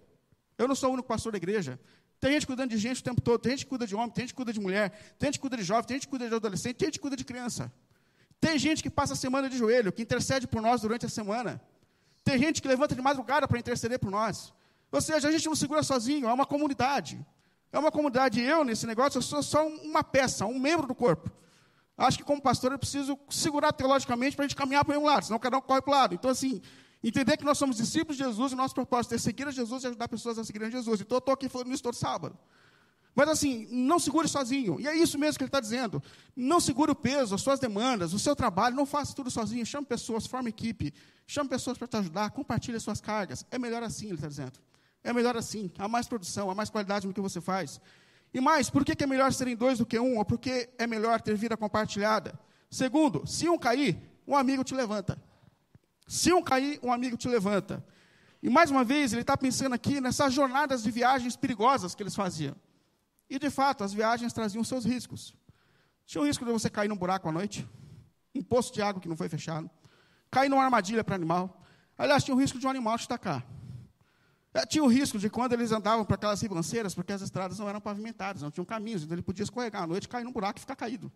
Eu 0.57 0.69
não 0.69 0.75
sou 0.75 0.91
o 0.91 0.93
único 0.93 1.09
pastor 1.09 1.33
da 1.33 1.39
igreja. 1.39 1.79
Tem 2.21 2.33
gente 2.33 2.47
cuidando 2.47 2.71
de 2.71 2.79
gente 2.79 3.01
o 3.01 3.05
tempo 3.05 3.21
todo. 3.21 3.41
Tem 3.41 3.53
gente 3.53 3.65
que 3.65 3.69
cuida 3.69 3.87
de 3.87 3.95
homem, 3.95 4.11
tem 4.11 4.23
gente 4.23 4.33
que 4.33 4.37
cuida 4.37 4.53
de 4.53 4.61
mulher, 4.61 4.91
tem 5.19 5.29
gente 5.29 5.35
que 5.35 5.41
cuida 5.41 5.57
de 5.57 5.63
jovem, 5.63 5.85
tem 5.85 5.97
gente 5.97 6.07
que 6.07 6.11
cuida 6.11 6.29
de 6.29 6.35
adolescente, 6.35 6.77
tem 6.77 6.87
gente 6.87 6.95
que 6.95 7.01
cuida 7.01 7.17
de 7.17 7.25
criança. 7.25 7.73
Tem 8.41 8.59
gente 8.59 8.83
que 8.83 8.91
passa 8.91 9.15
a 9.15 9.17
semana 9.17 9.49
de 9.49 9.57
joelho, 9.57 9.93
que 9.93 10.03
intercede 10.03 10.47
por 10.47 10.63
nós 10.63 10.81
durante 10.81 11.07
a 11.07 11.09
semana. 11.09 11.61
Tem 12.25 12.39
gente 12.39 12.61
que 12.63 12.69
levanta 12.69 12.95
de 12.95 13.01
madrugada 13.01 13.49
para 13.49 13.59
interceder 13.59 13.99
por 13.99 14.11
nós. 14.11 14.53
Ou 14.91 15.01
seja, 15.01 15.29
a 15.29 15.33
gente 15.33 15.47
não 15.47 15.57
segura 15.57 15.83
sozinho, 15.83 16.29
é 16.29 16.33
uma 16.33 16.47
comunidade. 16.47 17.25
É 17.73 17.79
uma 17.79 17.91
comunidade. 17.91 18.41
Eu, 18.41 18.65
nesse 18.65 18.87
negócio, 18.87 19.19
eu 19.19 19.23
sou 19.23 19.43
só 19.43 19.67
uma 19.67 20.03
peça, 20.03 20.47
um 20.47 20.59
membro 20.59 20.87
do 20.87 20.95
corpo. 20.95 21.31
Acho 21.97 22.19
que, 22.19 22.25
como 22.25 22.41
pastor, 22.41 22.73
eu 22.73 22.79
preciso 22.79 23.19
segurar 23.29 23.73
teologicamente 23.73 24.37
para 24.37 24.45
a 24.45 24.49
gente 24.49 24.57
caminhar 24.57 24.85
para 24.85 24.99
um 24.99 25.05
lado, 25.05 25.27
senão 25.27 25.39
cada 25.39 25.59
um 25.59 25.61
corre 25.61 25.83
para 25.83 25.91
o 25.91 25.95
lado. 25.95 26.15
Então, 26.15 26.31
assim, 26.31 26.63
Entender 27.03 27.37
que 27.37 27.45
nós 27.45 27.57
somos 27.57 27.77
discípulos 27.77 28.17
de 28.17 28.25
Jesus 28.25 28.53
e 28.53 28.57
nosso 28.57 28.75
propósito 28.75 29.15
é 29.15 29.19
seguir 29.19 29.47
a 29.47 29.51
Jesus 29.51 29.85
e 29.85 29.87
ajudar 29.87 30.09
pessoas 30.09 30.39
a 30.39 30.45
seguirem 30.45 30.71
Jesus. 30.71 31.01
Então 31.01 31.17
eu 31.17 31.21
estou 31.21 31.33
aqui 31.33 31.49
falando 31.49 31.73
isso 31.73 31.83
todo 31.83 31.95
sábado. 31.95 32.37
Mas 33.15 33.29
assim, 33.29 33.67
não 33.71 33.99
segure 33.99 34.29
sozinho. 34.29 34.81
E 34.81 34.87
é 34.87 34.97
isso 34.97 35.19
mesmo 35.19 35.39
que 35.39 35.45
ele 35.45 35.49
está 35.49 35.61
dizendo. 35.61 36.03
Não 36.37 36.61
segure 36.61 36.91
o 36.91 36.95
peso, 36.95 37.35
as 37.35 37.41
suas 37.41 37.59
demandas, 37.59 38.13
o 38.13 38.19
seu 38.19 38.35
trabalho, 38.37 38.77
não 38.77 38.87
faça 38.87 39.15
tudo 39.15 39.31
sozinho. 39.31 39.67
Chame 39.67 39.87
pessoas, 39.87 40.27
forme 40.27 40.51
equipe, 40.51 40.95
chame 41.27 41.49
pessoas 41.49 41.77
para 41.77 41.89
te 41.89 41.97
ajudar, 41.97 42.31
compartilhe 42.31 42.77
as 42.77 42.83
suas 42.83 43.01
cargas. 43.01 43.45
É 43.51 43.59
melhor 43.59 43.83
assim, 43.83 44.07
ele 44.07 44.15
está 44.15 44.29
dizendo. 44.29 44.61
É 45.03 45.13
melhor 45.13 45.37
assim. 45.37 45.71
Há 45.79 45.89
mais 45.89 46.07
produção, 46.07 46.51
há 46.51 46.55
mais 46.55 46.71
qualidade 46.71 47.07
no 47.07 47.13
que 47.13 47.21
você 47.21 47.41
faz. 47.41 47.81
E 48.33 48.41
mais, 48.41 48.69
por 48.69 48.85
que, 48.85 49.03
é 49.03 49.07
melhor 49.07 49.33
serem 49.33 49.57
dois 49.57 49.79
do 49.79 49.87
que 49.87 49.99
um? 49.99 50.19
Ou 50.19 50.25
por 50.25 50.39
que 50.39 50.69
é 50.79 50.87
melhor 50.87 51.21
ter 51.21 51.35
vida 51.35 51.57
compartilhada? 51.57 52.39
Segundo, 52.71 53.27
se 53.27 53.49
um 53.49 53.59
cair, 53.59 53.99
um 54.27 54.37
amigo 54.37 54.63
te 54.63 54.75
levanta. 54.75 55.21
Se 56.09 56.33
um 56.33 56.43
cair, 56.43 56.81
um 56.83 56.91
amigo 56.91 57.19
te 57.19 57.29
levanta. 57.29 57.85
E 58.43 58.49
mais 58.49 58.71
uma 58.71 58.83
vez, 58.83 59.13
ele 59.13 59.21
está 59.21 59.37
pensando 59.37 59.75
aqui 59.75 60.01
nessas 60.01 60.33
jornadas 60.33 60.83
de 60.83 60.91
viagens 60.91 61.37
perigosas 61.37 61.95
que 61.95 62.03
eles 62.03 62.17
faziam. 62.17 62.57
E 63.29 63.39
de 63.39 63.51
fato, 63.51 63.85
as 63.85 63.93
viagens 63.93 64.33
traziam 64.33 64.65
seus 64.65 64.87
riscos. 64.87 65.37
Tinha 66.07 66.23
o 66.23 66.27
risco 66.27 66.47
de 66.47 66.51
você 66.51 66.71
cair 66.71 66.89
num 66.89 66.97
buraco 66.97 67.29
à 67.29 67.33
noite, 67.33 67.69
um 68.35 68.43
poço 68.43 68.73
de 68.73 68.81
água 68.81 69.03
que 69.03 69.09
não 69.09 69.17
foi 69.17 69.29
fechado, 69.29 69.69
cair 70.31 70.49
numa 70.49 70.65
armadilha 70.65 71.05
para 71.05 71.15
animal. 71.15 71.63
Aliás, 71.99 72.25
tinha 72.25 72.35
o 72.35 72.41
risco 72.41 72.59
de 72.59 72.67
um 72.67 72.71
animal 72.71 72.97
te 72.97 73.05
atacar. 73.05 73.47
É, 74.55 74.65
tinha 74.65 74.83
o 74.83 74.89
risco 74.89 75.19
de 75.19 75.29
quando 75.29 75.53
eles 75.53 75.73
andavam 75.73 76.07
para 76.07 76.15
aquelas 76.15 76.41
ribanceiras, 76.41 76.95
porque 76.95 77.13
as 77.13 77.21
estradas 77.21 77.59
não 77.59 77.69
eram 77.69 77.83
pavimentadas, 77.83 78.41
não 78.41 78.51
tinham 78.51 78.65
caminhos, 78.65 79.03
então 79.03 79.15
ele 79.15 79.23
podia 79.23 79.43
escorregar 79.43 79.83
à 79.83 79.87
noite, 79.87 80.09
cair 80.09 80.25
num 80.25 80.33
buraco 80.33 80.59
e 80.59 80.61
ficar 80.61 80.75
caído. 80.75 81.13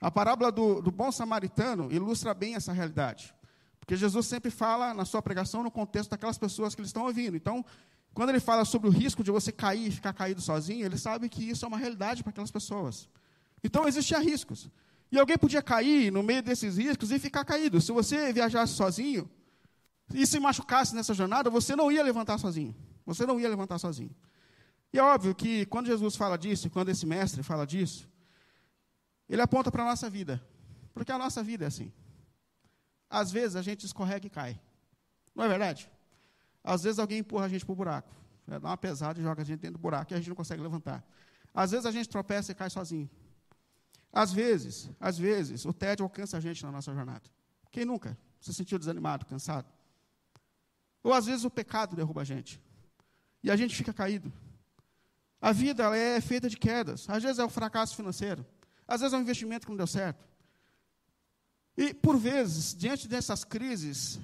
A 0.00 0.10
parábola 0.10 0.50
do, 0.50 0.82
do 0.82 0.90
bom 0.90 1.12
samaritano 1.12 1.92
ilustra 1.92 2.34
bem 2.34 2.56
essa 2.56 2.72
realidade. 2.72 3.32
Porque 3.82 3.96
Jesus 3.96 4.26
sempre 4.26 4.48
fala 4.48 4.94
na 4.94 5.04
sua 5.04 5.20
pregação 5.20 5.64
no 5.64 5.70
contexto 5.70 6.10
daquelas 6.10 6.38
pessoas 6.38 6.72
que 6.72 6.80
eles 6.80 6.90
estão 6.90 7.02
ouvindo. 7.02 7.36
Então, 7.36 7.64
quando 8.14 8.28
ele 8.28 8.38
fala 8.38 8.64
sobre 8.64 8.88
o 8.88 8.92
risco 8.92 9.24
de 9.24 9.32
você 9.32 9.50
cair 9.50 9.88
e 9.88 9.90
ficar 9.90 10.12
caído 10.12 10.40
sozinho, 10.40 10.86
ele 10.86 10.96
sabe 10.96 11.28
que 11.28 11.42
isso 11.50 11.64
é 11.64 11.68
uma 11.68 11.76
realidade 11.76 12.22
para 12.22 12.30
aquelas 12.30 12.52
pessoas. 12.52 13.08
Então, 13.62 13.88
existiam 13.88 14.22
riscos. 14.22 14.70
E 15.10 15.18
alguém 15.18 15.36
podia 15.36 15.60
cair 15.60 16.12
no 16.12 16.22
meio 16.22 16.44
desses 16.44 16.76
riscos 16.76 17.10
e 17.10 17.18
ficar 17.18 17.44
caído. 17.44 17.80
Se 17.80 17.90
você 17.90 18.32
viajasse 18.32 18.72
sozinho 18.72 19.28
e 20.14 20.24
se 20.28 20.38
machucasse 20.38 20.94
nessa 20.94 21.12
jornada, 21.12 21.50
você 21.50 21.74
não 21.74 21.90
ia 21.90 22.04
levantar 22.04 22.38
sozinho. 22.38 22.72
Você 23.04 23.26
não 23.26 23.40
ia 23.40 23.48
levantar 23.48 23.80
sozinho. 23.80 24.14
E 24.92 24.98
é 25.00 25.02
óbvio 25.02 25.34
que 25.34 25.66
quando 25.66 25.86
Jesus 25.86 26.14
fala 26.14 26.38
disso, 26.38 26.70
quando 26.70 26.90
esse 26.90 27.04
mestre 27.04 27.42
fala 27.42 27.66
disso, 27.66 28.08
ele 29.28 29.42
aponta 29.42 29.72
para 29.72 29.82
a 29.82 29.86
nossa 29.86 30.08
vida. 30.08 30.40
Porque 30.94 31.10
a 31.10 31.18
nossa 31.18 31.42
vida 31.42 31.64
é 31.64 31.66
assim. 31.66 31.90
Às 33.12 33.30
vezes 33.30 33.56
a 33.56 33.62
gente 33.62 33.84
escorrega 33.84 34.26
e 34.26 34.30
cai. 34.30 34.58
Não 35.34 35.44
é 35.44 35.48
verdade? 35.48 35.90
Às 36.64 36.82
vezes 36.82 36.98
alguém 36.98 37.18
empurra 37.18 37.44
a 37.44 37.48
gente 37.48 37.62
para 37.62 37.74
o 37.74 37.76
buraco. 37.76 38.10
Dá 38.46 38.56
uma 38.56 38.76
pesada 38.78 39.20
e 39.20 39.22
joga 39.22 39.42
a 39.42 39.44
gente 39.44 39.60
dentro 39.60 39.76
do 39.76 39.82
buraco 39.82 40.10
e 40.10 40.14
a 40.14 40.16
gente 40.16 40.30
não 40.30 40.36
consegue 40.36 40.62
levantar. 40.62 41.04
Às 41.52 41.72
vezes 41.72 41.84
a 41.84 41.90
gente 41.90 42.08
tropeça 42.08 42.52
e 42.52 42.54
cai 42.54 42.70
sozinho. 42.70 43.10
Às 44.10 44.32
vezes, 44.32 44.90
às 44.98 45.18
vezes, 45.18 45.66
o 45.66 45.74
tédio 45.74 46.04
alcança 46.04 46.38
a 46.38 46.40
gente 46.40 46.64
na 46.64 46.72
nossa 46.72 46.92
jornada. 46.94 47.22
Quem 47.70 47.84
nunca 47.84 48.16
se 48.40 48.54
sentiu 48.54 48.78
desanimado, 48.78 49.26
cansado? 49.26 49.68
Ou 51.02 51.12
às 51.12 51.26
vezes 51.26 51.44
o 51.44 51.50
pecado 51.50 51.94
derruba 51.94 52.22
a 52.22 52.24
gente. 52.24 52.58
E 53.42 53.50
a 53.50 53.56
gente 53.56 53.76
fica 53.76 53.92
caído. 53.92 54.32
A 55.38 55.52
vida 55.52 55.94
é 55.94 56.18
feita 56.20 56.48
de 56.48 56.56
quedas. 56.56 57.08
Às 57.10 57.22
vezes 57.22 57.38
é 57.38 57.42
o 57.42 57.46
um 57.46 57.50
fracasso 57.50 57.94
financeiro. 57.94 58.46
Às 58.88 59.02
vezes 59.02 59.12
é 59.12 59.18
um 59.18 59.20
investimento 59.20 59.66
que 59.66 59.70
não 59.70 59.76
deu 59.76 59.86
certo. 59.86 60.31
E, 61.76 61.94
por 61.94 62.18
vezes, 62.18 62.74
diante 62.74 63.08
dessas 63.08 63.44
crises 63.44 64.20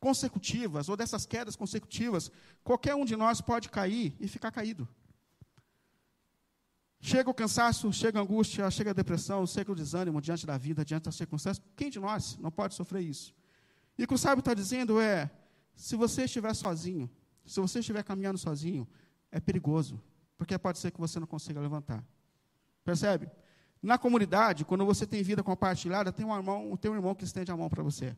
consecutivas, 0.00 0.88
ou 0.88 0.96
dessas 0.96 1.26
quedas 1.26 1.54
consecutivas, 1.54 2.30
qualquer 2.64 2.94
um 2.94 3.04
de 3.04 3.14
nós 3.16 3.40
pode 3.40 3.68
cair 3.68 4.16
e 4.18 4.26
ficar 4.26 4.50
caído. 4.50 4.88
Chega 7.00 7.30
o 7.30 7.34
cansaço, 7.34 7.90
chega 7.92 8.18
a 8.18 8.22
angústia, 8.22 8.70
chega 8.70 8.90
a 8.90 8.94
depressão, 8.94 9.46
chega 9.46 9.72
o 9.72 9.74
desânimo 9.74 10.20
diante 10.20 10.46
da 10.46 10.58
vida, 10.58 10.84
diante 10.84 11.04
das 11.04 11.14
circunstâncias. 11.14 11.64
Quem 11.76 11.90
de 11.90 11.98
nós 11.98 12.36
não 12.38 12.50
pode 12.50 12.74
sofrer 12.74 13.02
isso? 13.02 13.34
E 13.96 14.04
o 14.04 14.06
que 14.06 14.14
o 14.14 14.18
sábio 14.18 14.40
está 14.40 14.52
dizendo 14.52 15.00
é: 15.00 15.30
se 15.74 15.96
você 15.96 16.24
estiver 16.24 16.54
sozinho, 16.54 17.10
se 17.44 17.58
você 17.60 17.78
estiver 17.78 18.02
caminhando 18.02 18.38
sozinho, 18.38 18.86
é 19.32 19.40
perigoso, 19.40 20.02
porque 20.36 20.58
pode 20.58 20.78
ser 20.78 20.90
que 20.90 21.00
você 21.00 21.18
não 21.18 21.26
consiga 21.26 21.60
levantar. 21.60 22.04
Percebe? 22.84 23.30
Na 23.82 23.96
comunidade, 23.96 24.64
quando 24.64 24.84
você 24.84 25.06
tem 25.06 25.22
vida 25.22 25.42
compartilhada, 25.42 26.12
tem 26.12 26.26
um 26.26 26.34
irmão, 26.34 26.76
tem 26.76 26.90
um 26.90 26.94
irmão 26.94 27.14
que 27.14 27.24
estende 27.24 27.50
a 27.50 27.56
mão 27.56 27.68
para 27.68 27.82
você. 27.82 28.16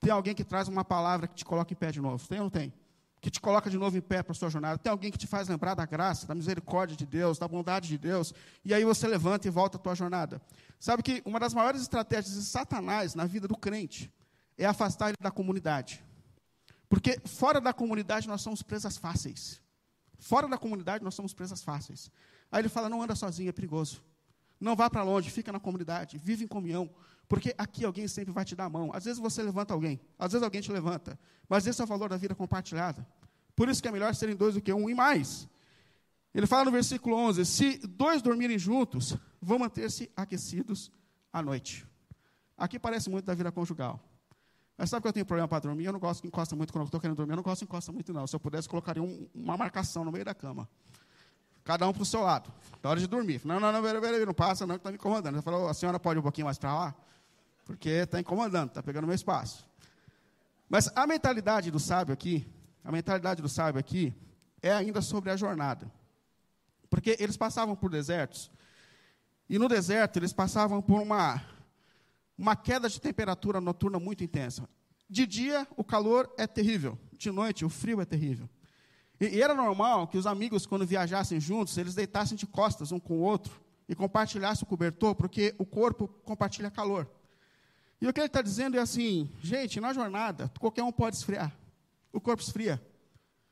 Tem 0.00 0.10
alguém 0.10 0.34
que 0.34 0.44
traz 0.44 0.68
uma 0.68 0.84
palavra 0.84 1.26
que 1.26 1.34
te 1.34 1.44
coloca 1.44 1.72
em 1.72 1.76
pé 1.76 1.90
de 1.90 2.00
novo. 2.00 2.26
Tem 2.28 2.38
ou 2.38 2.44
não 2.44 2.50
tem? 2.50 2.72
que 3.22 3.30
te 3.30 3.40
coloca 3.40 3.70
de 3.70 3.78
novo 3.78 3.96
em 3.96 4.00
pé 4.00 4.20
para 4.20 4.32
a 4.32 4.34
sua 4.34 4.50
jornada. 4.50 4.76
Tem 4.78 4.90
alguém 4.90 5.12
que 5.12 5.16
te 5.16 5.28
faz 5.28 5.46
lembrar 5.46 5.74
da 5.74 5.86
graça, 5.86 6.26
da 6.26 6.34
misericórdia 6.34 6.96
de 6.96 7.06
Deus, 7.06 7.38
da 7.38 7.46
bondade 7.46 7.86
de 7.86 7.96
Deus, 7.96 8.34
e 8.64 8.74
aí 8.74 8.84
você 8.84 9.06
levanta 9.06 9.46
e 9.46 9.50
volta 9.50 9.76
à 9.76 9.80
tua 9.80 9.94
jornada. 9.94 10.42
Sabe 10.80 11.04
que 11.04 11.22
uma 11.24 11.38
das 11.38 11.54
maiores 11.54 11.80
estratégias 11.80 12.34
de 12.34 12.42
Satanás 12.42 13.14
na 13.14 13.24
vida 13.24 13.46
do 13.46 13.56
crente 13.56 14.12
é 14.58 14.66
afastar 14.66 15.10
ele 15.10 15.16
da 15.20 15.30
comunidade. 15.30 16.04
Porque 16.88 17.20
fora 17.24 17.60
da 17.60 17.72
comunidade 17.72 18.26
nós 18.26 18.42
somos 18.42 18.60
presas 18.60 18.96
fáceis. 18.96 19.62
Fora 20.18 20.48
da 20.48 20.58
comunidade 20.58 21.04
nós 21.04 21.14
somos 21.14 21.32
presas 21.32 21.62
fáceis. 21.62 22.10
Aí 22.50 22.60
ele 22.60 22.68
fala: 22.68 22.88
não 22.88 23.00
anda 23.00 23.14
sozinho, 23.14 23.48
é 23.48 23.52
perigoso. 23.52 24.02
Não 24.62 24.76
vá 24.76 24.88
para 24.88 25.02
longe, 25.02 25.28
fica 25.28 25.50
na 25.50 25.58
comunidade, 25.58 26.16
vive 26.18 26.44
em 26.44 26.46
comunhão. 26.46 26.88
Porque 27.28 27.52
aqui 27.58 27.84
alguém 27.84 28.06
sempre 28.06 28.32
vai 28.32 28.44
te 28.44 28.54
dar 28.54 28.66
a 28.66 28.70
mão. 28.70 28.92
Às 28.94 29.04
vezes 29.04 29.18
você 29.18 29.42
levanta 29.42 29.74
alguém, 29.74 30.00
às 30.16 30.30
vezes 30.30 30.44
alguém 30.44 30.60
te 30.60 30.70
levanta. 30.70 31.18
Mas 31.48 31.66
esse 31.66 31.80
é 31.80 31.84
o 31.84 31.86
valor 31.86 32.08
da 32.08 32.16
vida 32.16 32.32
compartilhada. 32.32 33.04
Por 33.56 33.68
isso 33.68 33.82
que 33.82 33.88
é 33.88 33.90
melhor 33.90 34.14
serem 34.14 34.36
dois 34.36 34.54
do 34.54 34.60
que 34.60 34.72
um 34.72 34.88
e 34.88 34.94
mais. 34.94 35.48
Ele 36.32 36.46
fala 36.46 36.66
no 36.66 36.70
versículo 36.70 37.16
11: 37.16 37.44
Se 37.44 37.78
dois 37.88 38.22
dormirem 38.22 38.56
juntos, 38.56 39.16
vão 39.40 39.58
manter-se 39.58 40.08
aquecidos 40.14 40.92
à 41.32 41.42
noite. 41.42 41.84
Aqui 42.56 42.78
parece 42.78 43.10
muito 43.10 43.24
da 43.24 43.34
vida 43.34 43.50
conjugal. 43.50 43.98
Mas 44.78 44.90
sabe 44.90 45.02
que 45.02 45.08
eu 45.08 45.12
tenho 45.12 45.26
problema 45.26 45.48
para 45.48 45.58
dormir? 45.58 45.86
Eu 45.86 45.92
não 45.92 46.00
gosto 46.00 46.20
que 46.20 46.28
encosta 46.28 46.54
muito 46.54 46.72
quando 46.72 46.82
eu 46.82 46.86
estou 46.86 47.00
querendo 47.00 47.16
dormir. 47.16 47.32
Eu 47.32 47.36
não 47.36 47.42
gosto 47.42 47.62
que 47.62 47.64
encosta 47.64 47.90
muito, 47.90 48.12
não. 48.12 48.28
Se 48.28 48.36
eu 48.36 48.40
pudesse, 48.40 48.68
colocaria 48.68 49.02
um, 49.02 49.28
uma 49.34 49.56
marcação 49.56 50.04
no 50.04 50.12
meio 50.12 50.24
da 50.24 50.34
cama. 50.34 50.68
Cada 51.64 51.88
um 51.88 51.92
para 51.92 52.02
o 52.02 52.06
seu 52.06 52.22
lado. 52.22 52.52
Na 52.82 52.90
hora 52.90 53.00
de 53.00 53.06
dormir. 53.06 53.40
Não, 53.44 53.60
não, 53.60 53.72
não, 53.72 53.82
não, 53.82 54.26
não 54.26 54.34
passa, 54.34 54.66
não, 54.66 54.74
que 54.74 54.80
está 54.80 54.90
me 54.90 54.96
incomodando. 54.96 55.34
Ele 55.34 55.42
falou, 55.42 55.68
a 55.68 55.74
senhora 55.74 56.00
pode 56.00 56.18
um 56.18 56.22
pouquinho 56.22 56.46
mais 56.46 56.58
para 56.58 56.74
lá? 56.74 56.94
porque 57.64 57.88
está 57.88 58.20
incomodando, 58.20 58.68
está 58.68 58.82
pegando 58.82 59.06
meu 59.06 59.14
espaço. 59.14 59.66
Mas 60.68 60.90
a 60.94 61.06
mentalidade 61.06 61.70
do 61.70 61.78
sábio 61.78 62.12
aqui, 62.12 62.46
a 62.82 62.90
mentalidade 62.90 63.42
do 63.42 63.48
sábio 63.48 63.78
aqui, 63.78 64.14
é 64.60 64.72
ainda 64.72 65.00
sobre 65.00 65.30
a 65.30 65.36
jornada. 65.36 65.90
Porque 66.90 67.16
eles 67.18 67.36
passavam 67.36 67.74
por 67.74 67.90
desertos, 67.90 68.50
e 69.48 69.58
no 69.58 69.68
deserto 69.68 70.18
eles 70.18 70.32
passavam 70.32 70.80
por 70.80 71.00
uma, 71.00 71.42
uma 72.36 72.56
queda 72.56 72.88
de 72.88 73.00
temperatura 73.00 73.60
noturna 73.60 73.98
muito 73.98 74.24
intensa. 74.24 74.68
De 75.08 75.26
dia, 75.26 75.66
o 75.76 75.84
calor 75.84 76.32
é 76.38 76.46
terrível, 76.46 76.98
de 77.12 77.30
noite, 77.30 77.64
o 77.64 77.68
frio 77.68 78.00
é 78.00 78.04
terrível. 78.04 78.48
E, 79.22 79.36
e 79.36 79.40
era 79.40 79.54
normal 79.54 80.08
que 80.08 80.18
os 80.18 80.26
amigos, 80.26 80.66
quando 80.66 80.84
viajassem 80.84 81.38
juntos, 81.38 81.78
eles 81.78 81.94
deitassem 81.94 82.36
de 82.36 82.44
costas 82.44 82.90
um 82.90 82.98
com 82.98 83.14
o 83.14 83.20
outro 83.20 83.62
e 83.88 83.94
compartilhassem 83.94 84.64
o 84.64 84.66
cobertor, 84.66 85.14
porque 85.14 85.54
o 85.58 85.64
corpo 85.64 86.08
compartilha 86.24 86.68
calor. 86.72 87.08
E 88.00 88.08
o 88.08 88.12
que 88.12 88.18
ele 88.18 88.26
está 88.26 88.42
dizendo 88.42 88.76
é 88.76 88.80
assim, 88.80 89.30
gente, 89.40 89.80
na 89.80 89.92
jornada, 89.92 90.50
qualquer 90.58 90.82
um 90.82 90.90
pode 90.90 91.14
esfriar. 91.14 91.56
O 92.12 92.20
corpo 92.20 92.42
esfria. 92.42 92.84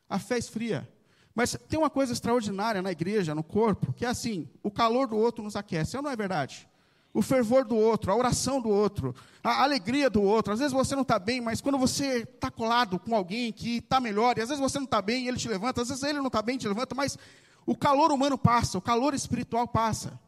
A 0.09 0.19
fé 0.19 0.39
esfria. 0.39 0.93
Mas 1.33 1.57
tem 1.69 1.79
uma 1.79 1.89
coisa 1.89 2.13
extraordinária 2.13 2.83
na 2.83 2.91
igreja, 2.91 3.33
no 3.33 3.45
corpo, 3.45 3.93
que 3.93 4.05
é 4.05 4.09
assim: 4.09 4.49
o 4.65 4.73
calor 4.73 5.07
do 5.07 5.17
outro 5.17 5.45
nos 5.45 5.55
aquece. 5.55 5.97
Ou 5.97 6.03
não 6.03 6.11
é 6.11 6.17
verdade? 6.17 6.69
O 7.13 7.23
fervor 7.23 7.65
do 7.65 7.77
outro, 7.77 8.13
a 8.13 8.17
oração 8.17 8.61
do 8.61 8.69
outro, 8.69 9.15
a 9.43 9.63
alegria 9.63 10.09
do 10.09 10.23
outro. 10.23 10.53
Às 10.53 10.61
vezes 10.61 10.73
você 10.73 10.95
não 10.95 11.03
está 11.03 11.19
bem, 11.19 11.41
mas 11.41 11.61
quando 11.61 11.77
você 11.77 12.23
está 12.23 12.51
colado 12.51 12.99
com 12.99 13.15
alguém 13.15 13.53
que 13.53 13.79
está 13.79 13.99
melhor, 13.99 14.39
e 14.39 14.43
às 14.43 14.49
vezes 14.49 14.63
você 14.63 14.79
não 14.79 14.85
está 14.85 15.03
bem 15.03 15.25
e 15.25 15.29
ele 15.29 15.37
te 15.37 15.49
levanta, 15.49 15.83
às 15.83 15.89
vezes 15.89 16.05
ele 16.05 16.19
não 16.19 16.29
está 16.29 16.41
bem 16.41 16.55
e 16.55 16.59
te 16.59 16.69
levanta, 16.69 16.95
mas 16.95 17.19
o 17.67 17.77
calor 17.77 18.13
humano 18.13 18.39
passa, 18.39 18.79
o 18.79 18.83
calor 18.83 19.13
espiritual 19.15 19.67
passa. 19.67 20.19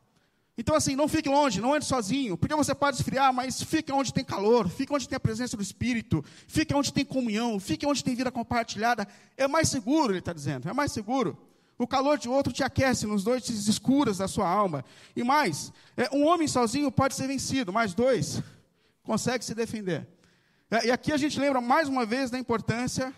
Então, 0.56 0.74
assim, 0.74 0.94
não 0.94 1.08
fique 1.08 1.28
longe, 1.28 1.60
não 1.60 1.72
ande 1.72 1.86
sozinho, 1.86 2.36
porque 2.36 2.54
você 2.54 2.74
pode 2.74 2.96
esfriar, 2.96 3.32
mas 3.32 3.62
fique 3.62 3.90
onde 3.90 4.12
tem 4.12 4.22
calor, 4.22 4.68
fique 4.68 4.92
onde 4.92 5.08
tem 5.08 5.16
a 5.16 5.20
presença 5.20 5.56
do 5.56 5.62
Espírito, 5.62 6.22
fique 6.46 6.74
onde 6.74 6.92
tem 6.92 7.04
comunhão, 7.04 7.58
fique 7.58 7.86
onde 7.86 8.04
tem 8.04 8.14
vida 8.14 8.30
compartilhada. 8.30 9.08
É 9.36 9.48
mais 9.48 9.70
seguro, 9.70 10.12
ele 10.12 10.18
está 10.18 10.32
dizendo, 10.32 10.68
é 10.68 10.72
mais 10.72 10.92
seguro. 10.92 11.38
O 11.82 11.86
calor 11.88 12.16
de 12.16 12.28
outro 12.28 12.52
te 12.52 12.62
aquece 12.62 13.08
nos 13.08 13.24
noites 13.24 13.66
escuras 13.66 14.18
da 14.18 14.28
sua 14.28 14.48
alma. 14.48 14.84
E 15.16 15.24
mais, 15.24 15.72
é, 15.96 16.08
um 16.12 16.24
homem 16.24 16.46
sozinho 16.46 16.92
pode 16.92 17.16
ser 17.16 17.26
vencido, 17.26 17.72
mas 17.72 17.92
dois 17.92 18.40
consegue 19.02 19.44
se 19.44 19.52
defender. 19.52 20.06
É, 20.70 20.86
e 20.86 20.90
aqui 20.92 21.10
a 21.10 21.16
gente 21.16 21.40
lembra 21.40 21.60
mais 21.60 21.88
uma 21.88 22.06
vez 22.06 22.30
da 22.30 22.38
importância 22.38 23.12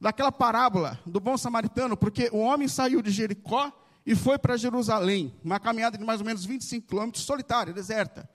daquela 0.00 0.30
parábola 0.30 1.00
do 1.04 1.18
bom 1.18 1.36
samaritano, 1.36 1.96
porque 1.96 2.30
o 2.32 2.38
homem 2.38 2.68
saiu 2.68 3.02
de 3.02 3.10
Jericó 3.10 3.72
e 4.06 4.14
foi 4.14 4.38
para 4.38 4.56
Jerusalém, 4.56 5.34
uma 5.42 5.58
caminhada 5.58 5.98
de 5.98 6.04
mais 6.04 6.20
ou 6.20 6.26
menos 6.26 6.44
25 6.44 6.86
quilômetros, 6.86 7.24
solitária, 7.24 7.72
deserta. 7.72 8.30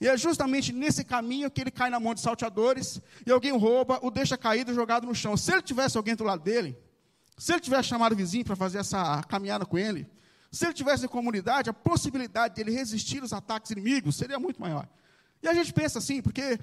E 0.00 0.08
é 0.08 0.16
justamente 0.16 0.72
nesse 0.72 1.04
caminho 1.04 1.50
que 1.50 1.60
ele 1.60 1.70
cai 1.70 1.90
na 1.90 2.00
mão 2.00 2.14
de 2.14 2.22
salteadores, 2.22 3.02
e 3.26 3.30
alguém 3.30 3.52
rouba, 3.52 3.98
o 4.00 4.10
deixa 4.10 4.38
caído 4.38 4.72
e 4.72 4.74
jogado 4.74 5.06
no 5.06 5.14
chão. 5.14 5.36
Se 5.36 5.52
ele 5.52 5.60
tivesse 5.60 5.98
alguém 5.98 6.16
do 6.16 6.24
lado 6.24 6.42
dele, 6.42 6.74
se 7.36 7.52
ele 7.52 7.60
tivesse 7.60 7.88
chamado 7.88 8.12
o 8.12 8.16
vizinho 8.16 8.44
para 8.44 8.56
fazer 8.56 8.78
essa 8.78 9.22
caminhada 9.24 9.66
com 9.66 9.76
ele, 9.76 10.06
se 10.50 10.64
ele 10.64 10.72
tivesse 10.72 11.04
em 11.04 11.08
comunidade, 11.08 11.68
a 11.68 11.72
possibilidade 11.72 12.54
dele 12.54 12.70
resistir 12.70 13.20
aos 13.20 13.32
ataques 13.32 13.70
inimigos 13.70 14.14
seria 14.16 14.38
muito 14.38 14.60
maior. 14.60 14.88
E 15.42 15.48
a 15.48 15.52
gente 15.52 15.72
pensa 15.72 15.98
assim, 15.98 16.22
porque 16.22 16.58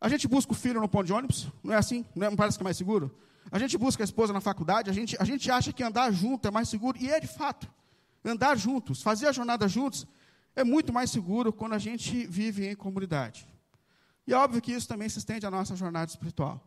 a 0.00 0.08
gente 0.08 0.28
busca 0.28 0.52
o 0.52 0.54
filho 0.54 0.80
no 0.80 0.88
ponto 0.88 1.06
de 1.06 1.12
ônibus, 1.12 1.48
não 1.62 1.74
é 1.74 1.76
assim? 1.76 2.04
Não, 2.14 2.26
é, 2.26 2.30
não 2.30 2.36
parece 2.36 2.56
que 2.56 2.62
é 2.62 2.64
mais 2.64 2.76
seguro? 2.76 3.16
A 3.50 3.58
gente 3.58 3.76
busca 3.76 4.02
a 4.02 4.04
esposa 4.04 4.32
na 4.32 4.40
faculdade, 4.40 4.90
a 4.90 4.92
gente, 4.92 5.16
a 5.20 5.24
gente 5.24 5.50
acha 5.50 5.72
que 5.72 5.82
andar 5.82 6.12
junto 6.12 6.46
é 6.46 6.50
mais 6.50 6.68
seguro, 6.68 6.96
e 7.00 7.10
é 7.10 7.18
de 7.18 7.26
fato. 7.26 7.68
Andar 8.24 8.56
juntos, 8.56 9.02
fazer 9.02 9.26
a 9.26 9.32
jornada 9.32 9.68
juntos, 9.68 10.06
é 10.54 10.64
muito 10.64 10.92
mais 10.92 11.10
seguro 11.10 11.52
quando 11.52 11.74
a 11.74 11.78
gente 11.78 12.26
vive 12.26 12.66
em 12.66 12.74
comunidade. 12.74 13.46
E 14.26 14.32
é 14.32 14.36
óbvio 14.36 14.60
que 14.60 14.72
isso 14.72 14.88
também 14.88 15.08
se 15.08 15.18
estende 15.18 15.46
à 15.46 15.50
nossa 15.50 15.76
jornada 15.76 16.10
espiritual. 16.10 16.60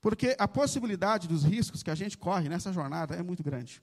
Porque 0.00 0.34
a 0.38 0.48
possibilidade 0.48 1.28
dos 1.28 1.44
riscos 1.44 1.82
que 1.82 1.90
a 1.90 1.94
gente 1.94 2.16
corre 2.16 2.48
nessa 2.48 2.72
jornada 2.72 3.14
é 3.14 3.22
muito 3.22 3.42
grande. 3.42 3.82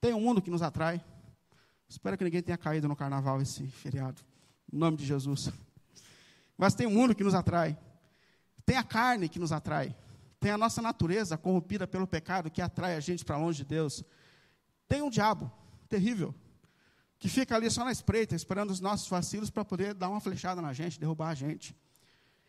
Tem 0.00 0.14
um 0.14 0.20
mundo 0.20 0.40
que 0.40 0.50
nos 0.50 0.62
atrai. 0.62 1.04
Espero 1.88 2.16
que 2.16 2.24
ninguém 2.24 2.42
tenha 2.42 2.58
caído 2.58 2.86
no 2.86 2.94
carnaval 2.94 3.40
esse 3.40 3.66
feriado. 3.66 4.22
Em 4.72 4.76
nome 4.76 4.96
de 4.96 5.04
Jesus. 5.04 5.50
Mas 6.56 6.74
tem 6.74 6.86
um 6.86 6.90
mundo 6.90 7.14
que 7.14 7.24
nos 7.24 7.34
atrai. 7.34 7.76
Tem 8.64 8.76
a 8.76 8.84
carne 8.84 9.28
que 9.28 9.38
nos 9.38 9.52
atrai. 9.52 9.96
Tem 10.38 10.50
a 10.50 10.58
nossa 10.58 10.80
natureza 10.80 11.36
corrompida 11.36 11.86
pelo 11.86 12.06
pecado 12.06 12.50
que 12.50 12.62
atrai 12.62 12.96
a 12.96 13.00
gente 13.00 13.24
para 13.24 13.36
longe 13.36 13.58
de 13.58 13.64
Deus. 13.64 14.04
Tem 14.88 15.02
um 15.02 15.10
diabo 15.10 15.50
terrível 15.88 16.34
que 17.18 17.28
fica 17.28 17.56
ali 17.56 17.70
só 17.70 17.84
na 17.84 17.92
espreita, 17.92 18.34
esperando 18.34 18.70
os 18.70 18.80
nossos 18.80 19.08
vacilos 19.08 19.50
para 19.50 19.64
poder 19.64 19.94
dar 19.94 20.08
uma 20.08 20.20
flechada 20.20 20.60
na 20.60 20.72
gente, 20.72 21.00
derrubar 21.00 21.30
a 21.30 21.34
gente. 21.34 21.74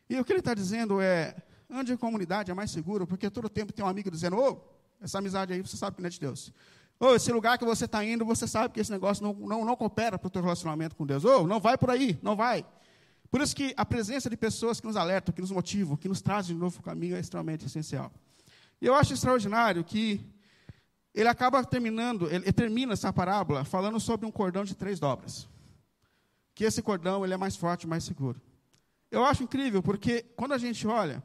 E 0.10 0.19
o 0.19 0.25
que 0.25 0.31
ele 0.31 0.39
está 0.39 0.53
dizendo 0.53 1.01
é: 1.01 1.36
ande 1.69 1.91
em 1.91 1.97
comunidade, 1.97 2.51
é 2.51 2.53
mais 2.53 2.71
seguro, 2.71 3.05
porque 3.05 3.29
todo 3.29 3.50
tempo 3.50 3.74
tem 3.74 3.83
um 3.83 3.88
amigo 3.88 4.09
dizendo: 4.09 4.38
ô, 4.38 4.51
oh, 4.51 4.57
essa 5.01 5.17
amizade 5.17 5.53
aí 5.53 5.62
você 5.62 5.77
sabe 5.77 5.95
que 5.95 6.01
não 6.01 6.07
é 6.07 6.12
de 6.12 6.19
Deus. 6.19 6.53
Ou 7.00 7.15
esse 7.15 7.31
lugar 7.31 7.57
que 7.57 7.65
você 7.65 7.86
está 7.86 8.03
indo, 8.03 8.25
você 8.25 8.47
sabe 8.47 8.74
que 8.74 8.79
esse 8.79 8.91
negócio 8.91 9.24
não, 9.24 9.33
não, 9.33 9.63
não 9.63 9.75
coopera 9.75 10.17
para 10.17 10.27
o 10.27 10.29
teu 10.31 10.41
relacionamento 10.41 10.95
com 10.95 11.05
Deus. 11.05 11.24
Ou 11.24 11.45
não 11.45 11.59
vai 11.59 11.77
por 11.77 11.91
aí, 11.91 12.17
não 12.24 12.36
vai. 12.36 12.65
Por 13.29 13.41
isso 13.41 13.55
que 13.55 13.74
a 13.77 13.86
presença 13.86 14.29
de 14.29 14.38
pessoas 14.38 14.79
que 14.79 14.88
nos 14.88 14.95
alertam, 14.95 15.33
que 15.33 15.41
nos 15.41 15.51
motivam, 15.51 15.95
que 15.95 16.07
nos 16.07 16.21
trazem 16.21 16.55
de 16.55 16.62
novo 16.62 16.81
caminho 16.81 17.15
é 17.15 17.19
extremamente 17.19 17.65
essencial. 17.65 18.12
E 18.81 18.86
eu 18.86 18.95
acho 18.95 19.13
extraordinário 19.13 19.83
que 19.83 20.25
ele 21.13 21.27
acaba 21.27 21.63
terminando, 21.63 22.27
ele, 22.31 22.51
termina 22.53 22.93
essa 22.93 23.12
parábola 23.12 23.63
falando 23.65 24.00
sobre 24.00 24.25
um 24.25 24.31
cordão 24.31 24.63
de 24.63 24.75
três 24.75 25.00
dobras. 25.00 25.47
Que 26.55 26.63
esse 26.63 26.81
cordão 26.81 27.24
ele 27.24 27.33
é 27.33 27.38
mais 27.38 27.55
forte, 27.55 27.88
mais 27.88 28.03
seguro. 28.03 28.41
Eu 29.12 29.24
acho 29.25 29.43
incrível, 29.43 29.83
porque 29.83 30.24
quando 30.36 30.53
a 30.53 30.57
gente 30.57 30.88
olha, 30.88 31.24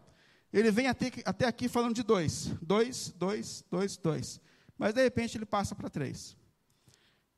ele 0.59 0.71
vem 0.71 0.87
até, 0.87 1.11
até 1.25 1.47
aqui 1.47 1.69
falando 1.69 1.95
de 1.95 2.03
dois. 2.03 2.47
Dois, 2.61 3.11
dois, 3.17 3.65
dois, 3.71 3.97
dois. 3.97 4.41
Mas 4.77 4.93
de 4.93 5.03
repente 5.03 5.39
ele 5.39 5.47
passa 5.47 5.75
para 5.75 5.89
três. 5.89 6.37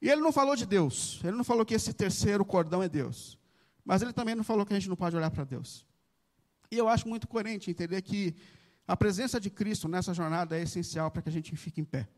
E 0.02 0.11
ele 0.11 0.21
não 0.21 0.33
falou 0.33 0.56
de 0.56 0.66
Deus. 0.66 1.21
Ele 1.23 1.37
não 1.37 1.44
falou 1.44 1.64
que 1.64 1.75
esse 1.75 1.92
terceiro 1.92 2.44
cordão 2.44 2.83
é 2.83 2.88
Deus. 2.88 3.38
Mas 3.85 4.02
ele 4.02 4.12
também 4.12 4.35
não 4.35 4.42
falou 4.42 4.66
que 4.66 4.73
a 4.73 4.78
gente 4.78 4.88
não 4.88 4.97
pode 4.97 5.16
olhar 5.16 5.30
para 5.30 5.44
Deus. 5.44 5.87
E 6.71 6.76
eu 6.76 6.88
acho 6.88 7.09
muito 7.09 7.28
coerente 7.28 7.71
entender 7.71 8.02
que 8.02 8.35
a 8.87 8.97
presença 8.97 9.40
de 9.40 9.49
Cristo 9.49 9.88
nessa 9.88 10.12
jornada 10.12 10.59
é 10.59 10.62
essencial 10.62 11.11
para 11.11 11.23
que 11.23 11.28
a 11.28 11.33
gente 11.33 11.54
fique 11.56 11.80
em 11.80 11.85
pé. 11.85 12.09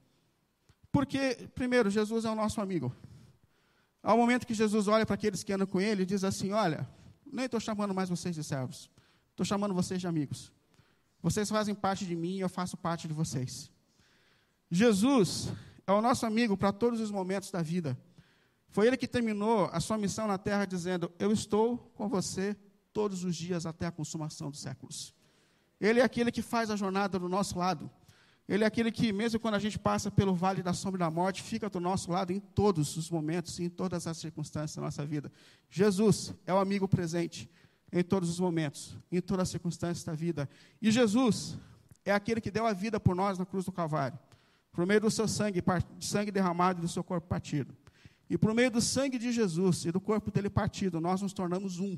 Porque, 0.91 1.49
primeiro, 1.55 1.91
Jesus 1.91 2.25
é 2.25 2.31
o 2.31 2.35
nosso 2.35 2.61
amigo. 2.61 2.95
Ao 4.03 4.17
momento 4.17 4.47
que 4.47 4.55
Jesus 4.55 4.89
olha 4.89 5.05
para 5.05 5.15
aqueles 5.15 5.43
que 5.43 5.53
andam 5.53 5.67
com 5.67 5.81
ele, 5.81 6.07
diz 6.07 6.25
assim: 6.25 6.53
Olha, 6.53 6.89
nem 7.31 7.45
estou 7.45 7.61
chamando 7.61 7.93
mais 7.93 8.09
vocês 8.09 8.35
de 8.35 8.43
servos, 8.43 8.91
estou 9.31 9.45
chamando 9.45 9.75
vocês 9.75 10.01
de 10.01 10.07
amigos. 10.07 10.53
Vocês 11.27 11.51
fazem 11.51 11.75
parte 11.75 12.07
de 12.07 12.15
mim 12.15 12.37
e 12.37 12.41
eu 12.41 12.49
faço 12.49 12.77
parte 12.77 13.09
de 13.09 13.13
vocês. 13.13 13.69
Jesus 14.71 15.49
é 15.85 15.91
o 15.91 16.01
nosso 16.01 16.25
amigo 16.25 16.57
para 16.57 16.73
todos 16.73 17.01
os 17.01 17.11
momentos 17.11 17.51
da 17.51 17.61
vida. 17.63 17.99
Foi 18.69 18.87
ele 18.87 18.97
que 18.97 19.09
terminou 19.09 19.69
a 19.73 19.81
sua 19.81 19.99
missão 19.99 20.29
na 20.29 20.39
terra 20.39 20.65
dizendo: 20.65 21.11
Eu 21.19 21.33
estou 21.33 21.79
com 21.97 22.09
você 22.09 22.57
todos 22.93 23.25
os 23.25 23.35
dias 23.35 23.67
até 23.67 23.87
a 23.87 23.91
consumação 23.91 24.53
dos 24.53 24.61
séculos. 24.61 25.13
Ele 25.81 25.99
é 25.99 26.05
aquele 26.05 26.31
que 26.31 26.43
faz 26.43 26.71
a 26.71 26.77
jornada 26.77 27.19
do 27.19 27.29
nosso 27.29 27.59
lado. 27.59 27.91
Ele 28.49 28.63
é 28.63 28.67
aquele 28.69 28.93
que, 28.93 29.13
mesmo 29.13 29.41
quando 29.41 29.55
a 29.55 29.59
gente 29.59 29.81
passa 29.81 30.13
pelo 30.13 30.33
vale 30.33 30.63
da 30.63 30.73
sombra 30.73 31.01
da 31.01 31.11
morte, 31.11 31.43
fica 31.43 31.69
do 31.69 31.81
nosso 31.81 32.13
lado 32.13 32.33
em 32.33 32.39
todos 32.39 32.97
os 32.97 33.11
momentos, 33.11 33.59
em 33.59 33.69
todas 33.69 34.07
as 34.07 34.17
circunstâncias 34.17 34.77
da 34.77 34.83
nossa 34.83 35.05
vida. 35.05 35.33
Jesus 35.69 36.33
é 36.47 36.55
o 36.55 36.59
amigo 36.59 36.87
presente 36.87 37.51
em 37.93 38.03
todos 38.03 38.29
os 38.29 38.41
momentos, 38.41 38.97
em 39.11 39.21
todas 39.21 39.45
as 39.45 39.49
circunstâncias 39.51 40.05
da 40.05 40.13
vida. 40.13 40.49
E 40.81 40.91
Jesus 40.91 41.57
é 42.05 42.13
aquele 42.13 42.41
que 42.41 42.51
deu 42.51 42.67
a 42.67 42.73
vida 42.73 42.99
por 43.01 43.15
nós 43.15 43.39
na 43.39 43.47
cruz 43.47 43.65
do 43.65 43.73
Calvário, 43.73 44.19
por 44.73 44.87
meio 44.87 45.01
do 45.01 45.11
seu 45.11 45.27
sangue, 45.27 45.63
sangue 46.01 46.31
derramado 46.31 46.81
e 46.81 46.83
do 46.83 46.89
seu 46.89 47.03
corpo 47.03 47.27
partido. 47.27 47.75
E 48.29 48.37
por 48.37 48.53
meio 48.53 48.71
do 48.71 48.81
sangue 48.81 49.19
de 49.19 49.33
Jesus 49.33 49.85
e 49.85 49.93
do 49.93 50.01
corpo 50.01 50.31
dele 50.31 50.51
partido, 50.51 51.01
nós 51.01 51.23
nos 51.23 51.33
tornamos 51.33 51.79
um, 51.79 51.97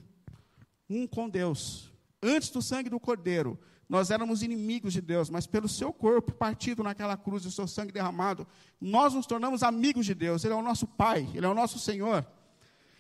um 0.89 1.07
com 1.07 1.29
Deus. 1.29 1.91
Antes 2.23 2.51
do 2.51 2.61
sangue 2.61 2.91
do 2.91 3.01
Cordeiro, 3.01 3.59
nós 3.89 4.11
éramos 4.11 4.43
inimigos 4.43 4.93
de 4.93 5.01
Deus, 5.01 5.31
mas 5.31 5.47
pelo 5.47 5.69
seu 5.69 5.93
corpo 5.93 6.33
partido 6.33 6.83
naquela 6.83 7.17
cruz 7.17 7.45
e 7.45 7.49
o 7.49 7.51
seu 7.51 7.67
sangue 7.67 7.91
derramado, 7.91 8.47
nós 8.79 9.15
nos 9.15 9.27
tornamos 9.27 9.63
amigos 9.63 10.05
de 10.05 10.15
Deus. 10.15 10.45
Ele 10.45 10.53
é 10.53 10.57
o 10.57 10.63
nosso 10.63 10.87
Pai, 10.87 11.27
Ele 11.35 11.47
é 11.47 11.49
o 11.49 11.55
nosso 11.55 11.79
Senhor. 11.79 12.27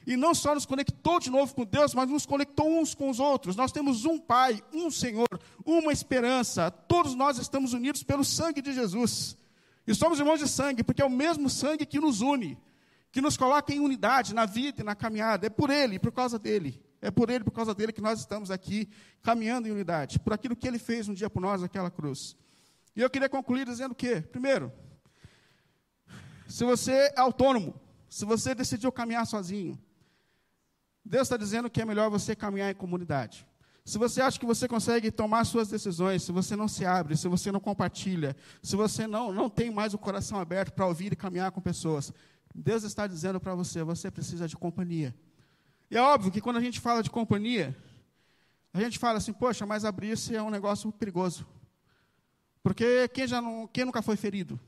E 0.07 0.17
não 0.17 0.35
só 0.35 0.55
nos 0.55 0.65
conectou 0.65 1.21
de 1.21 1.31
novo 1.31 1.55
com 1.55 1.65
Deus, 1.65 1.95
mas 1.95 2.09
nos 2.09 2.25
conectou 2.25 2.67
uns 2.81 2.95
com 2.95 3.11
os 3.11 3.21
outros. 3.21 3.57
Nós 3.57 3.73
temos 3.73 4.05
um 4.05 4.19
Pai, 4.19 4.63
um 4.73 4.91
Senhor, 4.91 5.29
uma 5.65 5.93
esperança. 5.93 6.71
Todos 6.71 7.15
nós 7.15 7.39
estamos 7.39 7.73
unidos 7.75 8.03
pelo 8.03 8.25
sangue 8.25 8.63
de 8.63 8.73
Jesus. 8.73 9.37
E 9.87 9.95
somos 9.95 10.19
irmãos 10.19 10.39
de 10.39 10.49
sangue, 10.49 10.83
porque 10.83 11.03
é 11.03 11.05
o 11.05 11.11
mesmo 11.11 11.49
sangue 11.51 11.85
que 11.85 11.99
nos 11.99 12.21
une, 12.21 12.59
que 13.11 13.21
nos 13.21 13.37
coloca 13.37 13.73
em 13.73 13.81
unidade 13.81 14.35
na 14.35 14.47
vida 14.47 14.81
e 14.81 14.85
na 14.85 14.95
caminhada. 14.95 15.47
É 15.47 15.51
por 15.51 15.71
Ele, 15.71 15.99
por 15.99 16.13
causa 16.13 16.39
dele. 16.39 16.83
É 17.01 17.11
por 17.11 17.31
Ele, 17.31 17.45
por 17.45 17.53
causa 17.53 17.75
dele, 17.75 17.93
que 17.93 18.01
nós 18.01 18.19
estamos 18.19 18.51
aqui 18.51 18.89
caminhando 19.23 19.69
em 19.69 19.71
unidade, 19.71 20.19
por 20.19 20.33
aquilo 20.33 20.57
que 20.57 20.67
Ele 20.67 20.79
fez 20.79 21.09
um 21.09 21.15
dia 21.15 21.31
por 21.31 21.41
nós 21.41 21.63
naquela 21.63 21.91
cruz. 21.91 22.37
E 22.95 23.01
eu 23.01 23.09
queria 23.09 23.29
concluir 23.29 23.65
dizendo 23.65 23.93
o 23.93 23.95
quê? 23.95 24.21
Primeiro, 24.21 24.73
se 26.49 26.65
você 26.65 26.93
é 26.93 27.21
autônomo, 27.21 27.79
se 28.09 28.25
você 28.25 28.55
decidiu 28.55 28.91
caminhar 28.91 29.27
sozinho, 29.27 29.79
Deus 31.09 31.23
está 31.23 31.39
dizendo 31.39 31.71
que 31.71 31.81
é 31.81 31.87
melhor 31.87 32.11
você 32.11 32.37
caminhar 32.37 32.71
em 32.71 32.75
comunidade. 32.75 33.47
Se 33.83 33.97
você 33.97 34.21
acha 34.21 34.39
que 34.39 34.45
você 34.45 34.69
consegue 34.69 35.11
tomar 35.11 35.45
suas 35.47 35.69
decisões, 35.69 36.23
se 36.23 36.31
você 36.31 36.55
não 36.55 36.69
se 36.69 36.85
abre, 36.85 37.17
se 37.17 37.27
você 37.27 37.51
não 37.51 37.59
compartilha, 37.59 38.37
se 38.63 38.77
você 38.77 39.07
não, 39.07 39.33
não 39.33 39.49
tem 39.49 39.71
mais 39.71 39.95
o 39.95 39.99
coração 39.99 40.39
aberto 40.39 40.75
para 40.75 40.87
ouvir 40.87 41.11
e 41.11 41.17
caminhar 41.17 41.51
com 41.51 41.63
pessoas, 41.63 42.13
Deus 42.55 42.83
está 42.83 43.07
dizendo 43.07 43.41
para 43.41 43.55
você: 43.55 43.83
você 43.83 44.11
precisa 44.11 44.47
de 44.47 44.55
companhia. 44.55 45.15
E 45.91 45.97
é 45.97 46.03
óbvio 46.03 46.31
que 46.31 46.43
quando 46.43 46.59
a 46.59 46.61
gente 46.61 46.79
fala 46.79 47.03
de 47.03 47.09
companhia, 47.09 47.75
a 48.75 48.81
gente 48.81 48.99
fala 48.99 49.17
assim, 49.17 49.33
poxa, 49.33 49.65
mas 49.65 49.87
abrir-se 49.87 50.37
é 50.37 50.43
um 50.43 50.51
negócio 50.51 50.93
perigoso. 50.93 51.47
Porque 52.63 53.09
quem, 53.09 53.27
já 53.27 53.41
não, 53.41 53.67
quem 53.67 53.87
nunca 53.87 54.03
foi 54.03 54.17
ferido? 54.17 54.61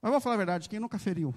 Mas 0.00 0.10
vamos 0.10 0.24
falar 0.24 0.36
a 0.36 0.38
verdade, 0.38 0.70
quem 0.70 0.80
nunca 0.80 0.98
feriu? 0.98 1.34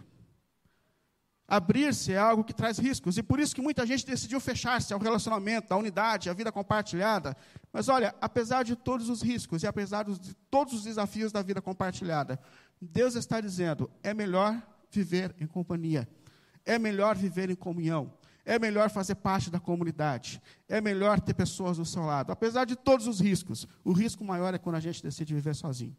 Abrir-se 1.52 2.14
é 2.14 2.18
algo 2.18 2.46
que 2.46 2.54
traz 2.54 2.80
riscos, 2.80 3.18
e 3.18 3.22
por 3.22 3.38
isso 3.38 3.54
que 3.54 3.62
muita 3.62 3.86
gente 3.86 4.06
decidiu 4.06 4.40
fechar-se 4.40 4.94
ao 4.94 5.00
relacionamento, 5.02 5.74
à 5.74 5.76
unidade, 5.76 6.30
à 6.30 6.34
vida 6.34 6.50
compartilhada. 6.50 7.36
Mas 7.74 7.90
olha, 7.90 8.16
apesar 8.22 8.64
de 8.64 8.74
todos 8.74 9.10
os 9.10 9.22
riscos 9.22 9.62
e 9.62 9.68
apesar 9.68 10.06
de 10.06 10.34
todos 10.50 10.74
os 10.74 10.84
desafios 10.84 11.30
da 11.30 11.42
vida 11.42 11.62
compartilhada, 11.62 12.40
Deus 12.82 13.16
está 13.16 13.42
dizendo: 13.42 13.92
é 14.02 14.14
melhor 14.14 14.66
viver 14.90 15.36
em 15.42 15.46
companhia, 15.46 16.08
é 16.66 16.80
melhor 16.80 17.18
viver 17.18 17.50
em 17.50 17.56
comunhão. 17.56 18.14
É 18.46 18.58
melhor 18.58 18.90
fazer 18.90 19.16
parte 19.16 19.52
da 19.52 19.60
comunidade. 19.60 20.42
É 20.70 20.80
melhor 20.80 21.20
ter 21.20 21.34
pessoas 21.34 21.78
do 21.78 21.86
seu 21.86 22.04
lado. 22.04 22.32
Apesar 22.32 22.64
de 22.64 22.78
todos 22.78 23.08
os 23.08 23.20
riscos, 23.20 23.68
o 23.84 23.92
risco 23.92 24.24
maior 24.24 24.54
é 24.54 24.58
quando 24.58 24.78
a 24.78 24.80
gente 24.80 25.04
decide 25.04 25.34
viver 25.34 25.54
sozinho. 25.54 25.96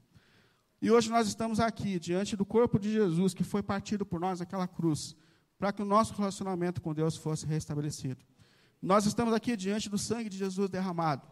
E 0.81 0.91
hoje 0.91 1.11
nós 1.11 1.29
estamos 1.29 1.61
aqui, 1.61 2.01
diante 2.01 2.37
do 2.37 2.45
corpo 2.45 2.79
de 2.79 2.91
Jesus, 2.91 3.35
que 3.35 3.45
foi 3.45 3.63
partido 3.63 4.05
por 4.05 4.19
nós 4.19 4.41
naquela 4.41 4.67
cruz, 4.67 5.15
para 5.63 5.73
que 5.73 5.81
o 5.81 5.85
nosso 5.85 6.13
relacionamento 6.15 6.83
com 6.83 6.93
Deus 6.93 7.17
fosse 7.17 7.47
restabelecido. 7.47 8.21
Nós 8.83 9.07
estamos 9.07 9.33
aqui 9.33 9.57
diante 9.57 9.89
do 9.89 9.97
sangue 9.97 10.29
de 10.29 10.37
Jesus 10.37 10.69
derramado, 10.69 11.25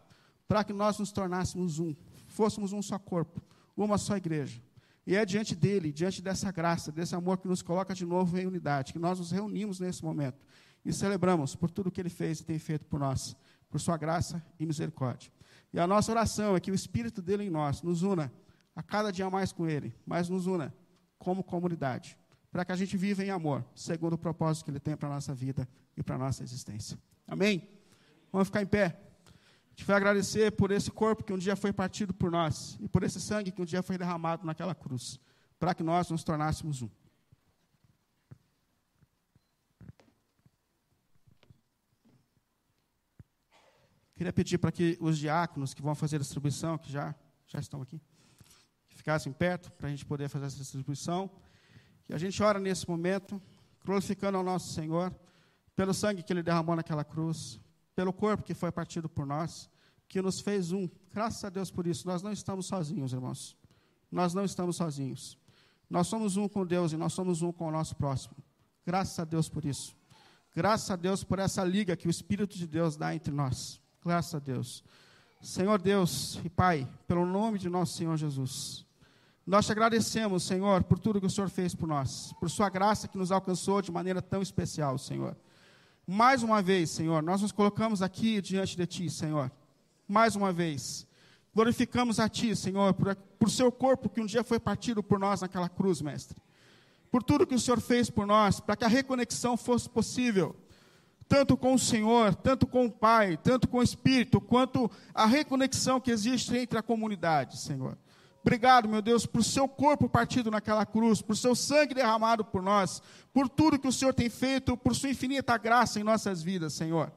para 0.46 0.62
que 0.62 0.72
nós 0.72 1.00
nos 1.00 1.10
tornássemos 1.10 1.80
um, 1.80 1.96
fôssemos 2.28 2.72
um 2.72 2.80
só 2.80 2.96
corpo, 2.96 3.42
uma 3.76 3.98
só 3.98 4.16
igreja. 4.16 4.62
E 5.04 5.16
é 5.16 5.26
diante 5.26 5.56
dele, 5.56 5.92
diante 5.92 6.22
dessa 6.22 6.52
graça, 6.52 6.92
desse 6.92 7.12
amor 7.12 7.38
que 7.38 7.48
nos 7.48 7.60
coloca 7.60 7.92
de 7.92 8.06
novo 8.06 8.38
em 8.38 8.46
unidade, 8.46 8.92
que 8.92 9.00
nós 9.00 9.18
nos 9.18 9.32
reunimos 9.32 9.80
nesse 9.80 10.04
momento 10.04 10.46
e 10.84 10.92
celebramos 10.92 11.56
por 11.56 11.68
tudo 11.68 11.90
que 11.90 12.00
Ele 12.00 12.08
fez 12.08 12.38
e 12.38 12.44
tem 12.44 12.60
feito 12.60 12.86
por 12.86 13.00
nós, 13.00 13.34
por 13.68 13.80
Sua 13.80 13.96
graça 13.96 14.40
e 14.60 14.64
misericórdia. 14.64 15.32
E 15.72 15.80
a 15.80 15.88
nossa 15.88 16.12
oração 16.12 16.54
é 16.54 16.60
que 16.60 16.70
o 16.70 16.74
Espírito 16.74 17.20
dele 17.20 17.46
em 17.46 17.50
nós 17.50 17.82
nos 17.82 18.02
una 18.02 18.32
a 18.76 18.82
cada 18.84 19.10
dia 19.10 19.28
mais 19.28 19.50
com 19.50 19.66
Ele, 19.66 19.92
mas 20.06 20.28
nos 20.28 20.46
una 20.46 20.72
como 21.18 21.42
comunidade, 21.42 22.16
para 22.50 22.64
que 22.64 22.72
a 22.72 22.76
gente 22.76 22.96
viva 22.96 23.24
em 23.24 23.30
amor, 23.30 23.64
segundo 23.74 24.14
o 24.14 24.18
propósito 24.18 24.64
que 24.64 24.70
Ele 24.70 24.80
tem 24.80 24.96
para 24.96 25.08
a 25.08 25.12
nossa 25.12 25.34
vida 25.34 25.68
e 25.96 26.02
para 26.02 26.16
a 26.16 26.18
nossa 26.18 26.42
existência. 26.42 26.98
Amém? 27.26 27.68
Vamos 28.32 28.48
ficar 28.48 28.62
em 28.62 28.66
pé. 28.66 29.00
A 29.26 29.70
gente 29.70 29.84
vai 29.84 29.96
agradecer 29.96 30.52
por 30.52 30.70
esse 30.70 30.90
corpo 30.90 31.22
que 31.22 31.32
um 31.32 31.38
dia 31.38 31.54
foi 31.54 31.72
partido 31.72 32.12
por 32.12 32.30
nós 32.30 32.76
e 32.80 32.88
por 32.88 33.02
esse 33.02 33.20
sangue 33.20 33.52
que 33.52 33.62
um 33.62 33.64
dia 33.64 33.82
foi 33.82 33.96
derramado 33.96 34.44
naquela 34.44 34.74
cruz, 34.74 35.20
para 35.58 35.74
que 35.74 35.82
nós 35.82 36.10
nos 36.10 36.24
tornássemos 36.24 36.82
um. 36.82 36.90
Queria 44.20 44.34
pedir 44.34 44.58
para 44.58 44.70
que 44.70 44.98
os 45.00 45.16
diáconos 45.16 45.72
que 45.72 45.80
vão 45.80 45.94
fazer 45.94 46.16
a 46.16 46.18
distribuição, 46.18 46.76
que 46.76 46.92
já, 46.92 47.14
já 47.46 47.58
estão 47.58 47.80
aqui, 47.80 47.98
ficassem 48.88 49.32
perto 49.32 49.72
para 49.72 49.86
a 49.88 49.90
gente 49.90 50.04
poder 50.04 50.28
fazer 50.28 50.44
essa 50.44 50.58
distribuição. 50.58 51.30
Que 52.10 52.14
a 52.16 52.18
gente 52.18 52.42
ora 52.42 52.58
nesse 52.58 52.88
momento, 52.88 53.40
glorificando 53.84 54.36
ao 54.36 54.42
nosso 54.42 54.72
Senhor, 54.72 55.14
pelo 55.76 55.94
sangue 55.94 56.24
que 56.24 56.32
Ele 56.32 56.42
derramou 56.42 56.74
naquela 56.74 57.04
cruz, 57.04 57.60
pelo 57.94 58.12
corpo 58.12 58.42
que 58.42 58.52
foi 58.52 58.72
partido 58.72 59.08
por 59.08 59.24
nós, 59.24 59.70
que 60.08 60.20
nos 60.20 60.40
fez 60.40 60.72
um. 60.72 60.90
Graças 61.14 61.44
a 61.44 61.48
Deus 61.48 61.70
por 61.70 61.86
isso. 61.86 62.08
Nós 62.08 62.20
não 62.20 62.32
estamos 62.32 62.66
sozinhos, 62.66 63.12
irmãos. 63.12 63.56
Nós 64.10 64.34
não 64.34 64.44
estamos 64.44 64.74
sozinhos. 64.74 65.38
Nós 65.88 66.08
somos 66.08 66.36
um 66.36 66.48
com 66.48 66.66
Deus 66.66 66.92
e 66.92 66.96
nós 66.96 67.12
somos 67.12 67.42
um 67.42 67.52
com 67.52 67.68
o 67.68 67.70
nosso 67.70 67.94
próximo. 67.94 68.34
Graças 68.84 69.16
a 69.20 69.24
Deus 69.24 69.48
por 69.48 69.64
isso. 69.64 69.94
Graças 70.52 70.90
a 70.90 70.96
Deus 70.96 71.22
por 71.22 71.38
essa 71.38 71.62
liga 71.62 71.96
que 71.96 72.08
o 72.08 72.10
Espírito 72.10 72.58
de 72.58 72.66
Deus 72.66 72.96
dá 72.96 73.14
entre 73.14 73.32
nós. 73.32 73.80
Graças 74.04 74.34
a 74.34 74.40
Deus. 74.40 74.82
Senhor 75.40 75.80
Deus 75.80 76.40
e 76.44 76.50
Pai, 76.50 76.88
pelo 77.06 77.24
nome 77.24 77.56
de 77.56 77.68
nosso 77.68 77.96
Senhor 77.96 78.16
Jesus, 78.16 78.84
nós 79.50 79.66
te 79.66 79.72
agradecemos, 79.72 80.44
Senhor, 80.44 80.84
por 80.84 80.96
tudo 80.96 81.20
que 81.20 81.26
o 81.26 81.30
Senhor 81.30 81.50
fez 81.50 81.74
por 81.74 81.88
nós, 81.88 82.32
por 82.38 82.48
Sua 82.48 82.68
graça 82.68 83.08
que 83.08 83.18
nos 83.18 83.32
alcançou 83.32 83.82
de 83.82 83.90
maneira 83.90 84.22
tão 84.22 84.40
especial, 84.40 84.96
Senhor. 84.96 85.36
Mais 86.06 86.44
uma 86.44 86.62
vez, 86.62 86.88
Senhor, 86.90 87.20
nós 87.20 87.42
nos 87.42 87.50
colocamos 87.50 88.00
aqui 88.00 88.40
diante 88.40 88.76
de 88.76 88.86
Ti, 88.86 89.10
Senhor. 89.10 89.50
Mais 90.06 90.36
uma 90.36 90.52
vez, 90.52 91.04
glorificamos 91.52 92.20
a 92.20 92.28
Ti, 92.28 92.54
Senhor, 92.54 92.94
por, 92.94 93.16
por 93.16 93.50
Seu 93.50 93.72
corpo 93.72 94.08
que 94.08 94.20
um 94.20 94.26
dia 94.26 94.44
foi 94.44 94.60
partido 94.60 95.02
por 95.02 95.18
nós 95.18 95.40
naquela 95.40 95.68
cruz, 95.68 96.00
Mestre. 96.00 96.40
por 97.10 97.20
tudo 97.20 97.44
que 97.44 97.56
o 97.56 97.58
Senhor 97.58 97.80
fez 97.80 98.08
por 98.08 98.28
nós, 98.28 98.60
para 98.60 98.76
que 98.76 98.84
a 98.84 98.88
reconexão 98.88 99.56
fosse 99.56 99.90
possível, 99.90 100.54
tanto 101.28 101.56
com 101.56 101.74
o 101.74 101.78
Senhor, 101.78 102.36
tanto 102.36 102.68
com 102.68 102.86
o 102.86 102.90
Pai, 102.90 103.36
tanto 103.36 103.66
com 103.66 103.78
o 103.78 103.82
Espírito, 103.82 104.40
quanto 104.40 104.88
a 105.12 105.26
reconexão 105.26 106.00
que 106.00 106.12
existe 106.12 106.56
entre 106.56 106.78
a 106.78 106.82
comunidade, 106.84 107.58
Senhor. 107.58 107.98
Obrigado, 108.42 108.88
meu 108.88 109.02
Deus, 109.02 109.26
por 109.26 109.44
seu 109.44 109.68
corpo 109.68 110.08
partido 110.08 110.50
naquela 110.50 110.86
cruz, 110.86 111.20
por 111.20 111.36
seu 111.36 111.54
sangue 111.54 111.94
derramado 111.94 112.42
por 112.44 112.62
nós, 112.62 113.02
por 113.34 113.48
tudo 113.48 113.78
que 113.78 113.88
o 113.88 113.92
Senhor 113.92 114.14
tem 114.14 114.30
feito, 114.30 114.76
por 114.76 114.94
sua 114.94 115.10
infinita 115.10 115.58
graça 115.58 116.00
em 116.00 116.02
nossas 116.02 116.42
vidas, 116.42 116.72
Senhor. 116.72 117.12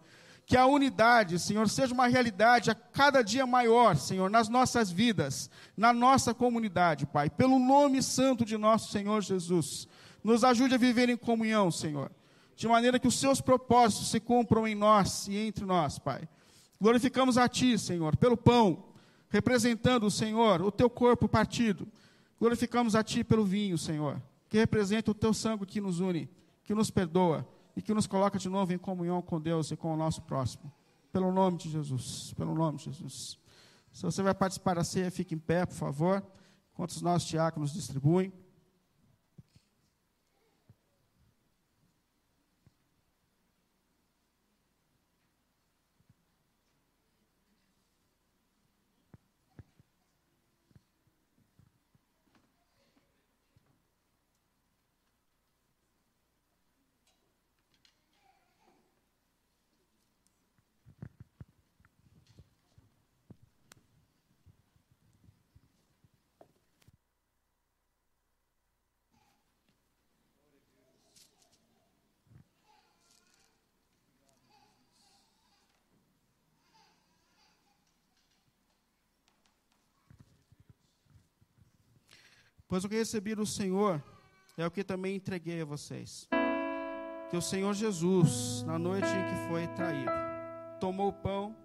Que 0.46 0.58
a 0.58 0.66
unidade, 0.66 1.40
Senhor, 1.40 1.70
seja 1.70 1.94
uma 1.94 2.08
realidade 2.08 2.70
a 2.70 2.76
cada 2.76 3.22
dia 3.22 3.46
maior, 3.46 3.96
Senhor, 3.96 4.30
nas 4.30 4.50
nossas 4.50 4.92
vidas, 4.92 5.50
na 5.78 5.94
nossa 5.94 6.34
comunidade, 6.34 7.06
Pai. 7.06 7.30
Pelo 7.30 7.58
nome 7.58 8.04
santo 8.04 8.44
de 8.44 8.58
nosso 8.58 8.92
Senhor 8.92 9.22
Jesus. 9.22 9.88
Nos 10.22 10.44
ajude 10.44 10.76
a 10.76 10.78
viver 10.78 11.08
em 11.08 11.16
comunhão, 11.16 11.72
Senhor. 11.72 12.12
De 12.56 12.68
maneira 12.68 13.00
que 13.00 13.08
os 13.08 13.18
seus 13.18 13.40
propósitos 13.40 14.12
se 14.12 14.20
cumpram 14.20 14.68
em 14.68 14.76
nós 14.76 15.28
e 15.30 15.38
entre 15.38 15.64
nós, 15.64 15.98
Pai. 15.98 16.28
Glorificamos 16.80 17.38
a 17.38 17.48
Ti, 17.48 17.80
Senhor, 17.80 18.18
pelo 18.18 18.36
pão, 18.36 18.84
representando, 19.34 20.10
Senhor, 20.12 20.62
o 20.62 20.72
Teu 20.72 20.88
corpo 20.88 21.28
partido. 21.28 21.88
Glorificamos 22.40 22.96
a 22.96 23.04
Ti 23.04 23.24
pelo 23.24 23.44
vinho, 23.44 23.80
Senhor, 23.80 24.22
que 24.48 24.60
representa 24.60 25.10
o 25.10 25.14
Teu 25.16 25.34
sangue 25.34 25.66
que 25.66 25.82
nos 25.82 26.00
une, 26.00 26.30
que 26.64 26.76
nos 26.76 26.92
perdoa 26.92 27.48
e 27.76 27.82
que 27.82 27.96
nos 27.96 28.06
coloca 28.06 28.38
de 28.38 28.48
novo 28.48 28.72
em 28.72 28.78
comunhão 28.78 29.24
com 29.24 29.42
Deus 29.42 29.72
e 29.72 29.76
com 29.76 29.92
o 29.92 29.98
nosso 29.98 30.22
próximo. 30.22 30.72
Pelo 31.12 31.32
nome 31.32 31.58
de 31.58 31.70
Jesus, 31.70 32.32
pelo 32.38 32.54
nome 32.54 32.78
de 32.78 32.92
Jesus. 32.92 33.40
Se 33.92 34.04
você 34.04 34.22
vai 34.22 34.36
participar 34.36 34.76
da 34.76 34.84
ceia, 34.84 35.10
fique 35.10 35.34
em 35.34 35.40
pé, 35.40 35.66
por 35.66 35.76
favor, 35.76 36.24
enquanto 36.72 36.92
os 36.92 37.02
nossos 37.02 37.28
diáconos 37.28 37.74
distribuem. 37.74 38.32
Pois 82.74 82.84
o 82.84 82.90
que 82.90 82.96
recebi 82.96 83.36
do 83.36 83.46
Senhor 83.46 84.04
é 84.58 84.66
o 84.66 84.72
que 84.72 84.84
também 84.84 85.16
entreguei 85.16 85.62
a 85.62 85.66
vocês. 85.66 86.28
Que 87.30 87.38
o 87.38 87.42
Senhor 87.42 87.72
Jesus, 87.76 88.64
na 88.64 88.80
noite 88.80 89.06
em 89.06 89.26
que 89.28 89.48
foi 89.48 89.68
traído, 89.76 90.10
tomou 90.80 91.10
o 91.10 91.14
pão 91.14 91.56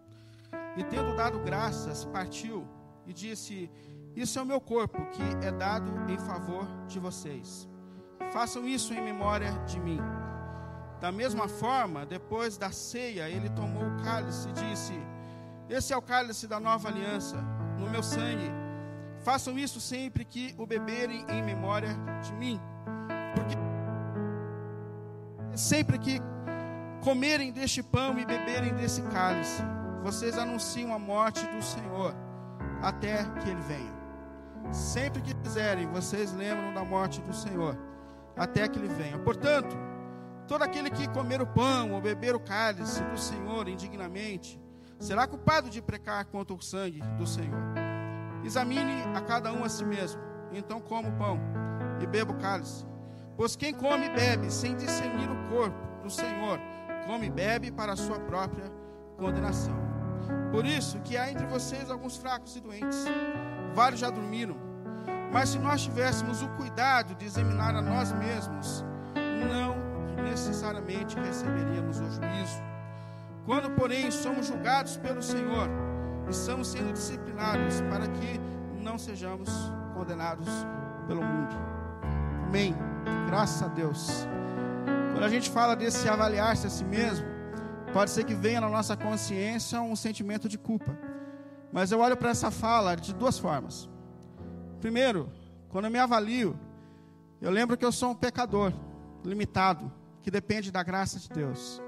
e, 0.77 0.85
tendo 0.85 1.16
dado 1.16 1.38
graças, 1.38 2.05
partiu 2.05 2.68
e 3.07 3.14
disse: 3.14 3.71
Isso 4.14 4.38
é 4.38 4.42
o 4.42 4.44
meu 4.44 4.61
corpo 4.61 4.99
que 5.07 5.23
é 5.47 5.51
dado 5.51 5.90
em 6.12 6.18
favor 6.18 6.68
de 6.87 6.99
vocês. 6.99 7.66
Façam 8.31 8.68
isso 8.68 8.92
em 8.92 9.01
memória 9.01 9.53
de 9.64 9.81
mim. 9.81 10.01
Da 11.01 11.11
mesma 11.11 11.49
forma, 11.49 12.05
depois 12.05 12.59
da 12.59 12.71
ceia, 12.71 13.31
ele 13.31 13.49
tomou 13.49 13.83
o 13.83 14.03
cálice 14.03 14.47
e 14.51 14.53
disse: 14.53 14.92
Esse 15.71 15.90
é 15.94 15.97
o 15.97 16.03
cálice 16.03 16.47
da 16.47 16.61
nova 16.61 16.87
aliança, 16.90 17.38
no 17.79 17.88
meu 17.88 18.03
sangue 18.03 18.67
Façam 19.22 19.59
isso 19.59 19.81
sempre 19.81 20.24
que 20.24 20.54
o 20.59 20.66
beberem 20.66 21.24
em 21.28 21.42
memória 21.42 21.96
de 22.22 22.33
mim. 22.35 22.61
Porque 23.35 23.57
sempre 25.57 25.98
que 25.98 26.20
comerem 27.02 27.52
deste 27.52 27.83
pão 27.83 28.18
e 28.18 28.24
beberem 28.24 28.74
desse 28.74 29.02
cálice, 29.02 29.62
vocês 30.02 30.38
anunciam 30.38 30.92
a 30.94 30.98
morte 30.98 31.44
do 31.46 31.62
Senhor 31.62 32.14
até 32.83 33.24
que 33.40 33.50
ele 33.50 33.61
venha. 33.62 33.98
Sempre 34.72 35.22
que 35.22 35.35
fizerem, 35.42 35.87
vocês 35.87 36.33
lembram 36.33 36.72
da 36.72 36.85
morte 36.85 37.20
do 37.22 37.35
Senhor 37.35 37.76
até 38.37 38.68
que 38.68 38.78
ele 38.78 38.88
venha. 38.88 39.18
Portanto, 39.18 39.76
todo 40.46 40.62
aquele 40.62 40.90
que 40.90 41.09
comer 41.09 41.42
o 41.42 41.46
pão 41.46 41.92
ou 41.92 42.00
beber 42.00 42.35
o 42.35 42.40
cálice 42.40 43.02
do 43.04 43.18
Senhor 43.18 43.68
indignamente 43.68 44.61
será 44.98 45.26
culpado 45.26 45.70
de 45.70 45.81
pecar 45.81 46.26
contra 46.26 46.54
o 46.54 46.62
sangue 46.62 47.00
do 47.16 47.26
Senhor. 47.26 47.88
Examine 48.49 49.03
a 49.15 49.21
cada 49.21 49.53
um 49.53 49.63
a 49.63 49.69
si 49.69 49.85
mesmo. 49.85 50.19
Então 50.51 50.81
coma 50.81 51.11
o 51.11 51.13
pão 51.19 51.39
e 52.01 52.07
beba 52.07 52.33
o 52.33 52.39
cálice. 52.39 52.83
Pois 53.37 53.55
quem 53.55 53.75
come 53.75 54.07
e 54.07 54.09
bebe 54.09 54.51
sem 54.51 54.75
discernir 54.75 55.31
o 55.31 55.51
corpo 55.51 55.77
do 56.03 56.09
Senhor, 56.09 56.59
come 57.07 57.27
e 57.27 57.31
bebe 57.31 57.71
para 57.71 57.93
a 57.93 57.97
sua 57.97 58.19
própria 58.21 58.73
condenação. 59.19 59.77
Por 60.51 60.65
isso 60.65 60.99
que 61.01 61.15
há 61.15 61.31
entre 61.31 61.45
vocês 61.45 61.91
alguns 61.91 62.17
fracos 62.17 62.57
e 62.57 62.61
doentes. 62.61 63.05
Vários 63.75 64.01
já 64.01 64.09
dormiram. 64.09 64.57
Mas 65.31 65.51
se 65.51 65.59
nós 65.59 65.83
tivéssemos 65.83 66.41
o 66.41 66.49
cuidado 66.57 67.15
de 67.17 67.27
examinar 67.27 67.75
a 67.75 67.83
nós 67.83 68.13
mesmos, 68.13 68.83
não 69.47 69.77
necessariamente 70.23 71.21
receberíamos 71.21 72.01
o 72.01 72.05
juízo. 72.05 72.63
Quando, 73.45 73.71
porém, 73.73 74.11
somos 74.11 74.47
julgados 74.47 74.97
pelo 74.97 75.23
Senhor, 75.23 75.69
estamos 76.29 76.69
sendo 76.69 76.93
disciplinados 76.93 77.81
para 77.91 78.07
que 78.07 78.41
não 78.81 78.99
sejamos 78.99 79.49
condenados 79.95 80.49
pelo 81.07 81.23
mundo. 81.23 81.55
Amém. 82.47 82.75
Graças 83.27 83.62
a 83.62 83.69
Deus. 83.69 84.27
Quando 85.12 85.25
a 85.25 85.29
gente 85.29 85.51
fala 85.51 85.75
desse 85.75 86.09
avaliar-se 86.09 86.67
a 86.67 86.71
si 86.71 86.85
mesmo, 86.85 87.27
pode 87.93 88.11
ser 88.11 88.25
que 88.25 88.35
venha 88.35 88.61
na 88.61 88.69
nossa 88.69 88.97
consciência 88.97 89.81
um 89.81 89.97
sentimento 89.97 90.49
de 90.49 90.59
culpa. 90.59 90.97
Mas 91.73 91.91
eu 91.93 92.01
olho 92.01 92.17
para 92.17 92.31
essa 92.31 92.51
fala 92.51 92.95
de 92.95 93.14
duas 93.14 93.38
formas. 93.38 93.88
Primeiro, 94.81 95.31
quando 95.69 95.87
eu 95.87 95.91
me 95.91 95.99
avalio, 95.99 96.59
eu 97.41 97.51
lembro 97.51 97.77
que 97.77 97.85
eu 97.85 97.93
sou 97.93 98.11
um 98.11 98.14
pecador, 98.14 98.73
limitado, 99.25 99.93
que 100.23 100.31
depende 100.31 100.71
da 100.71 100.83
graça 100.83 101.19
de 101.19 101.29
Deus. 101.29 101.83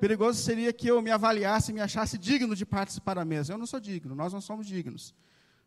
Perigoso 0.00 0.38
seria 0.40 0.72
que 0.72 0.88
eu 0.88 1.00
me 1.00 1.10
avaliasse 1.10 1.70
e 1.70 1.74
me 1.74 1.80
achasse 1.80 2.18
digno 2.18 2.54
de 2.54 2.66
participar 2.66 3.14
da 3.14 3.24
mesa. 3.24 3.52
Eu 3.52 3.58
não 3.58 3.66
sou 3.66 3.80
digno, 3.80 4.14
nós 4.14 4.32
não 4.32 4.40
somos 4.40 4.66
dignos. 4.66 5.14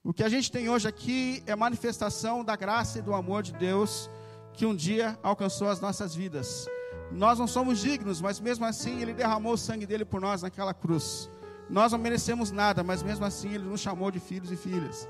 O 0.03 0.13
que 0.13 0.23
a 0.23 0.29
gente 0.29 0.51
tem 0.51 0.69
hoje 0.69 0.87
aqui 0.87 1.43
é 1.47 1.55
manifestação 1.55 2.43
da 2.43 2.55
graça 2.55 2.99
e 2.99 3.01
do 3.01 3.13
amor 3.13 3.41
de 3.41 3.53
Deus 3.53 4.09
que 4.53 4.65
um 4.65 4.75
dia 4.75 5.17
alcançou 5.23 5.67
as 5.69 5.79
nossas 5.79 6.15
vidas. 6.15 6.67
Nós 7.11 7.39
não 7.39 7.47
somos 7.47 7.79
dignos, 7.79 8.21
mas 8.21 8.39
mesmo 8.39 8.65
assim 8.65 9.01
Ele 9.01 9.13
derramou 9.13 9.53
o 9.53 9.57
sangue 9.57 9.85
dele 9.85 10.05
por 10.05 10.21
nós 10.21 10.43
naquela 10.43 10.73
cruz. 10.73 11.29
Nós 11.69 11.91
não 11.91 11.99
merecemos 11.99 12.51
nada, 12.51 12.83
mas 12.83 13.01
mesmo 13.01 13.25
assim 13.25 13.53
Ele 13.53 13.63
nos 13.63 13.81
chamou 13.81 14.11
de 14.11 14.19
filhos 14.19 14.51
e 14.51 14.55
filhas. 14.55 15.09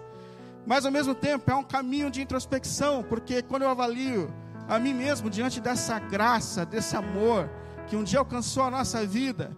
Mas 0.65 0.85
ao 0.85 0.91
mesmo 0.91 1.13
tempo 1.13 1.49
é 1.51 1.55
um 1.55 1.63
caminho 1.63 2.09
de 2.09 2.21
introspecção, 2.21 3.03
porque 3.03 3.41
quando 3.41 3.63
eu 3.63 3.69
avalio 3.69 4.33
a 4.67 4.79
mim 4.79 4.93
mesmo 4.93 5.29
diante 5.29 5.59
dessa 5.59 5.99
graça, 5.99 6.65
desse 6.65 6.95
amor, 6.95 7.49
que 7.89 7.95
um 7.95 8.03
dia 8.03 8.19
alcançou 8.19 8.63
a 8.63 8.71
nossa 8.71 9.03
vida, 9.05 9.57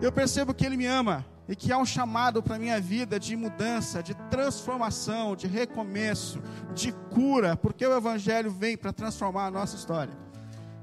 eu 0.00 0.12
percebo 0.12 0.52
que 0.52 0.64
Ele 0.64 0.76
me 0.76 0.86
ama 0.86 1.24
e 1.48 1.56
que 1.56 1.72
há 1.72 1.78
um 1.78 1.86
chamado 1.86 2.42
para 2.42 2.56
a 2.56 2.58
minha 2.58 2.78
vida 2.78 3.18
de 3.18 3.34
mudança, 3.34 4.02
de 4.02 4.14
transformação, 4.30 5.34
de 5.34 5.46
recomeço, 5.46 6.40
de 6.74 6.92
cura, 7.10 7.56
porque 7.56 7.86
o 7.86 7.96
Evangelho 7.96 8.50
vem 8.50 8.76
para 8.76 8.92
transformar 8.92 9.46
a 9.46 9.50
nossa 9.50 9.74
história. 9.74 10.12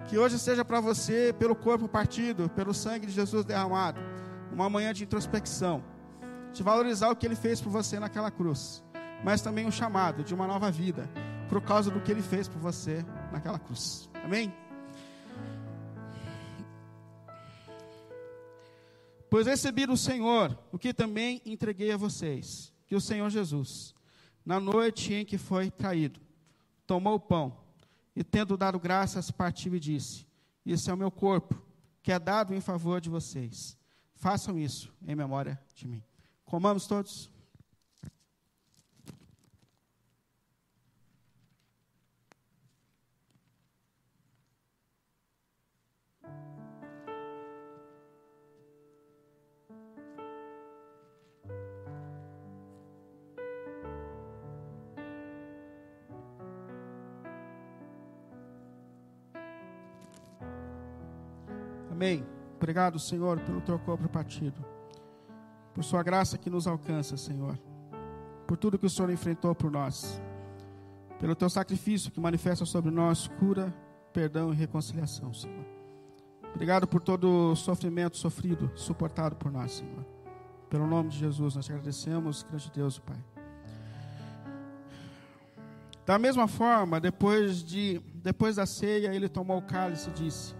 Que 0.08 0.18
hoje 0.18 0.40
seja 0.40 0.66
para 0.66 0.82
você, 0.82 1.34
pelo 1.38 1.56
corpo 1.56 1.88
partido, 1.88 2.50
pelo 2.50 2.74
sangue 2.74 3.06
de 3.06 3.14
Jesus 3.14 3.46
derramado, 3.46 4.02
uma 4.52 4.68
manhã 4.68 4.92
de 4.92 5.04
introspecção, 5.04 5.84
de 6.52 6.64
valorizar 6.64 7.10
o 7.10 7.16
que 7.16 7.26
Ele 7.26 7.36
fez 7.36 7.62
por 7.62 7.70
você 7.70 8.00
naquela 8.00 8.32
cruz, 8.32 8.84
mas 9.24 9.42
também 9.42 9.68
um 9.68 9.72
chamado 9.72 10.24
de 10.24 10.34
uma 10.34 10.48
nova 10.48 10.72
vida, 10.72 11.08
por 11.48 11.62
causa 11.62 11.92
do 11.92 12.02
que 12.02 12.12
Ele 12.12 12.24
fez 12.24 12.48
por 12.48 12.60
você 12.60 13.06
naquela 13.32 13.60
cruz. 13.60 14.10
Amém? 14.24 14.52
Pois 19.30 19.46
recebi 19.46 19.86
do 19.86 19.96
Senhor 19.96 20.58
o 20.72 20.80
que 20.80 20.94
também 20.94 21.42
entreguei 21.46 21.92
a 21.92 21.98
vocês, 21.98 22.74
que 22.88 22.96
o 22.96 23.02
Senhor 23.02 23.30
Jesus, 23.30 23.94
na 24.44 24.60
noite 24.60 25.14
em 25.14 25.24
que 25.24 25.38
foi 25.38 25.70
traído, 25.70 26.20
tomou 26.88 27.16
o 27.16 27.20
pão 27.20 27.56
e, 28.16 28.24
tendo 28.24 28.58
dado 28.58 28.80
graças, 28.80 29.30
partiu 29.30 29.76
e 29.76 29.80
disse: 29.80 30.26
Isso 30.66 30.90
é 30.90 30.94
o 30.94 30.98
meu 30.98 31.12
corpo, 31.12 31.62
que 32.02 32.12
é 32.12 32.18
dado 32.18 32.56
em 32.56 32.62
favor 32.62 33.00
de 33.00 33.10
vocês. 33.10 33.78
Façam 34.16 34.58
isso 34.58 34.92
em 35.08 35.16
memória 35.16 35.60
de 35.76 35.88
mim. 35.88 36.04
Comamos 36.44 36.88
todos. 36.88 37.30
Amém. 62.00 62.26
Obrigado, 62.56 62.98
Senhor, 62.98 63.42
pelo 63.42 63.60
teu 63.60 63.78
corpo 63.78 64.08
partido. 64.08 64.64
Por 65.74 65.84
sua 65.84 66.02
graça 66.02 66.38
que 66.38 66.50
nos 66.50 66.66
alcança, 66.66 67.18
Senhor. 67.18 67.60
Por 68.48 68.56
tudo 68.56 68.80
que 68.80 68.86
o 68.86 68.90
Senhor 68.90 69.12
enfrentou 69.12 69.54
por 69.54 69.70
nós. 69.70 70.22
Pelo 71.20 71.36
teu 71.36 71.50
sacrifício 71.50 72.10
que 72.10 72.18
manifesta 72.22 72.64
sobre 72.64 72.90
nós 72.90 73.28
cura, 73.28 73.76
perdão 74.14 74.54
e 74.54 74.56
reconciliação, 74.56 75.34
Senhor. 75.34 75.66
Obrigado 76.56 76.88
por 76.88 77.02
todo 77.02 77.52
o 77.52 77.56
sofrimento 77.58 78.16
sofrido, 78.16 78.72
suportado 78.76 79.36
por 79.36 79.52
nós, 79.52 79.74
Senhor. 79.74 80.06
Pelo 80.70 80.88
nome 80.88 81.10
de 81.10 81.18
Jesus, 81.18 81.54
nós 81.58 81.66
te 81.66 81.74
agradecemos, 81.74 82.44
grande 82.44 82.72
Deus, 82.74 82.98
Pai. 82.98 83.22
Da 86.06 86.18
mesma 86.18 86.48
forma, 86.48 86.98
depois, 86.98 87.62
de, 87.62 88.00
depois 88.24 88.56
da 88.56 88.66
ceia, 88.66 89.14
ele 89.14 89.28
tomou 89.28 89.58
o 89.58 89.62
cálice 89.62 90.10
e 90.10 90.14
disse: 90.14 90.59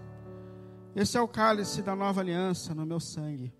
Esse 0.94 1.16
é 1.16 1.20
o 1.20 1.28
cálice 1.28 1.82
da 1.82 1.94
nova 1.94 2.20
aliança 2.20 2.74
no 2.74 2.84
meu 2.84 2.98
sangue. 2.98 3.54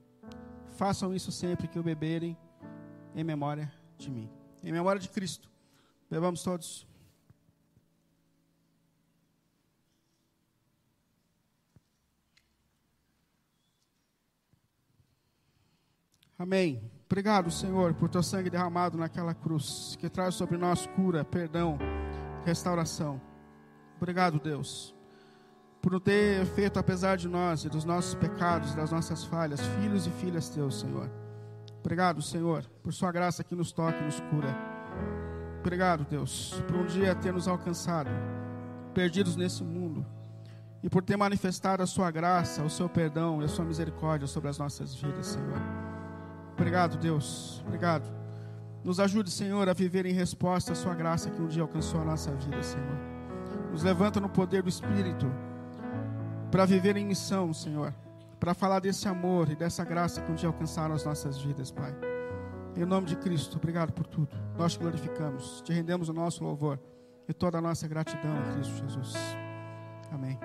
Façam 0.76 1.14
isso 1.14 1.30
sempre 1.30 1.68
que 1.68 1.78
o 1.78 1.82
beberem, 1.82 2.36
em 3.14 3.22
memória 3.22 3.72
de 3.96 4.10
mim. 4.10 4.28
Em 4.62 4.72
memória 4.72 5.00
de 5.00 5.08
Cristo. 5.08 5.48
Bebamos 6.10 6.42
todos. 6.42 6.86
Amém. 16.36 16.90
Obrigado, 17.06 17.50
Senhor, 17.50 17.92
por 17.94 18.08
teu 18.08 18.22
sangue 18.22 18.48
derramado 18.48 18.96
naquela 18.96 19.34
cruz, 19.34 19.96
que 20.00 20.08
traz 20.08 20.34
sobre 20.34 20.56
nós 20.56 20.86
cura, 20.86 21.24
perdão, 21.24 21.76
restauração. 22.44 23.20
Obrigado, 23.96 24.40
Deus, 24.40 24.94
por 25.82 25.92
não 25.92 26.00
ter 26.00 26.44
feito, 26.46 26.78
apesar 26.78 27.16
de 27.16 27.26
nós 27.26 27.64
e 27.64 27.68
dos 27.68 27.84
nossos 27.84 28.14
pecados, 28.14 28.74
das 28.74 28.90
nossas 28.90 29.24
falhas, 29.24 29.60
filhos 29.80 30.06
e 30.06 30.10
filhas 30.10 30.48
teus, 30.48 30.80
Senhor. 30.80 31.10
Obrigado, 31.80 32.20
Senhor, 32.20 32.64
por 32.82 32.92
Sua 32.92 33.10
graça 33.10 33.42
que 33.42 33.54
nos 33.54 33.72
toca 33.72 33.98
e 33.98 34.04
nos 34.04 34.20
cura. 34.20 34.54
Obrigado, 35.60 36.06
Deus, 36.08 36.62
por 36.66 36.76
um 36.76 36.86
dia 36.86 37.14
ter 37.14 37.32
nos 37.32 37.48
alcançado, 37.48 38.10
perdidos 38.92 39.36
nesse 39.36 39.64
mundo, 39.64 40.04
e 40.82 40.90
por 40.90 41.02
ter 41.02 41.16
manifestado 41.16 41.82
a 41.82 41.86
Sua 41.86 42.10
graça, 42.10 42.62
o 42.62 42.70
Seu 42.70 42.88
perdão 42.88 43.40
e 43.40 43.46
a 43.46 43.48
Sua 43.48 43.64
misericórdia 43.64 44.26
sobre 44.26 44.50
as 44.50 44.58
nossas 44.58 44.94
vidas, 44.94 45.28
Senhor. 45.28 45.60
Obrigado, 46.52 46.98
Deus. 46.98 47.62
Obrigado. 47.66 48.04
Nos 48.84 49.00
ajude, 49.00 49.30
Senhor, 49.30 49.66
a 49.66 49.72
viver 49.72 50.04
em 50.04 50.12
resposta 50.12 50.72
à 50.72 50.74
Sua 50.74 50.94
graça 50.94 51.30
que 51.30 51.40
um 51.40 51.48
dia 51.48 51.62
alcançou 51.62 52.02
a 52.02 52.04
nossa 52.04 52.30
vida, 52.32 52.62
Senhor. 52.62 52.98
Nos 53.70 53.82
levanta 53.82 54.20
no 54.20 54.28
poder 54.28 54.62
do 54.62 54.68
Espírito 54.68 55.26
para 56.50 56.64
viver 56.64 56.96
em 56.96 57.04
missão, 57.04 57.52
Senhor. 57.52 57.94
Para 58.38 58.54
falar 58.54 58.80
desse 58.80 59.06
amor 59.06 59.50
e 59.50 59.54
dessa 59.56 59.84
graça 59.84 60.20
que 60.20 60.32
um 60.32 60.34
dia 60.34 60.48
alcançaram 60.48 60.94
as 60.94 61.04
nossas 61.04 61.38
vidas, 61.38 61.70
Pai. 61.70 61.94
Em 62.76 62.84
nome 62.84 63.06
de 63.06 63.16
Cristo, 63.16 63.56
obrigado 63.56 63.92
por 63.92 64.06
tudo. 64.06 64.36
Nós 64.56 64.72
te 64.72 64.78
glorificamos, 64.78 65.60
te 65.62 65.72
rendemos 65.72 66.08
o 66.08 66.12
nosso 66.12 66.42
louvor 66.42 66.78
e 67.28 67.34
toda 67.34 67.58
a 67.58 67.60
nossa 67.60 67.86
gratidão 67.86 68.34
em 68.36 68.54
Cristo 68.54 68.76
Jesus. 68.76 69.14
Amém. 70.10 70.38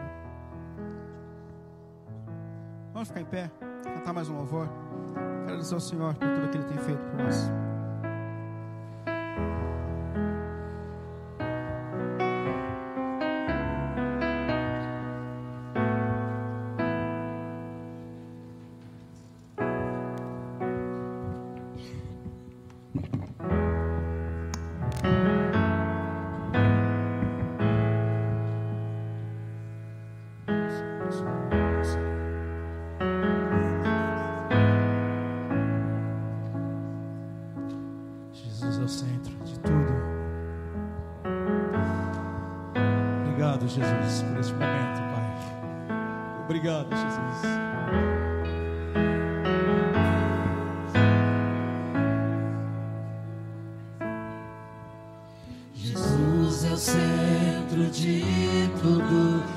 Vamos 2.94 3.08
ficar 3.08 3.22
em 3.22 3.26
pé, 3.26 3.52
cantar 3.84 4.14
mais 4.14 4.30
um 4.30 4.36
louvor. 4.36 4.70
Agradecer 5.44 5.74
ao 5.74 5.80
Senhor 5.80 6.14
por 6.16 6.28
tudo 6.34 6.50
que 6.50 6.58
Ele 6.58 6.66
tem 6.66 6.78
feito 6.80 7.04
por 7.04 7.24
nós. 7.24 7.65
centro 56.78 57.90
de 57.90 58.24
tudo. 58.82 59.55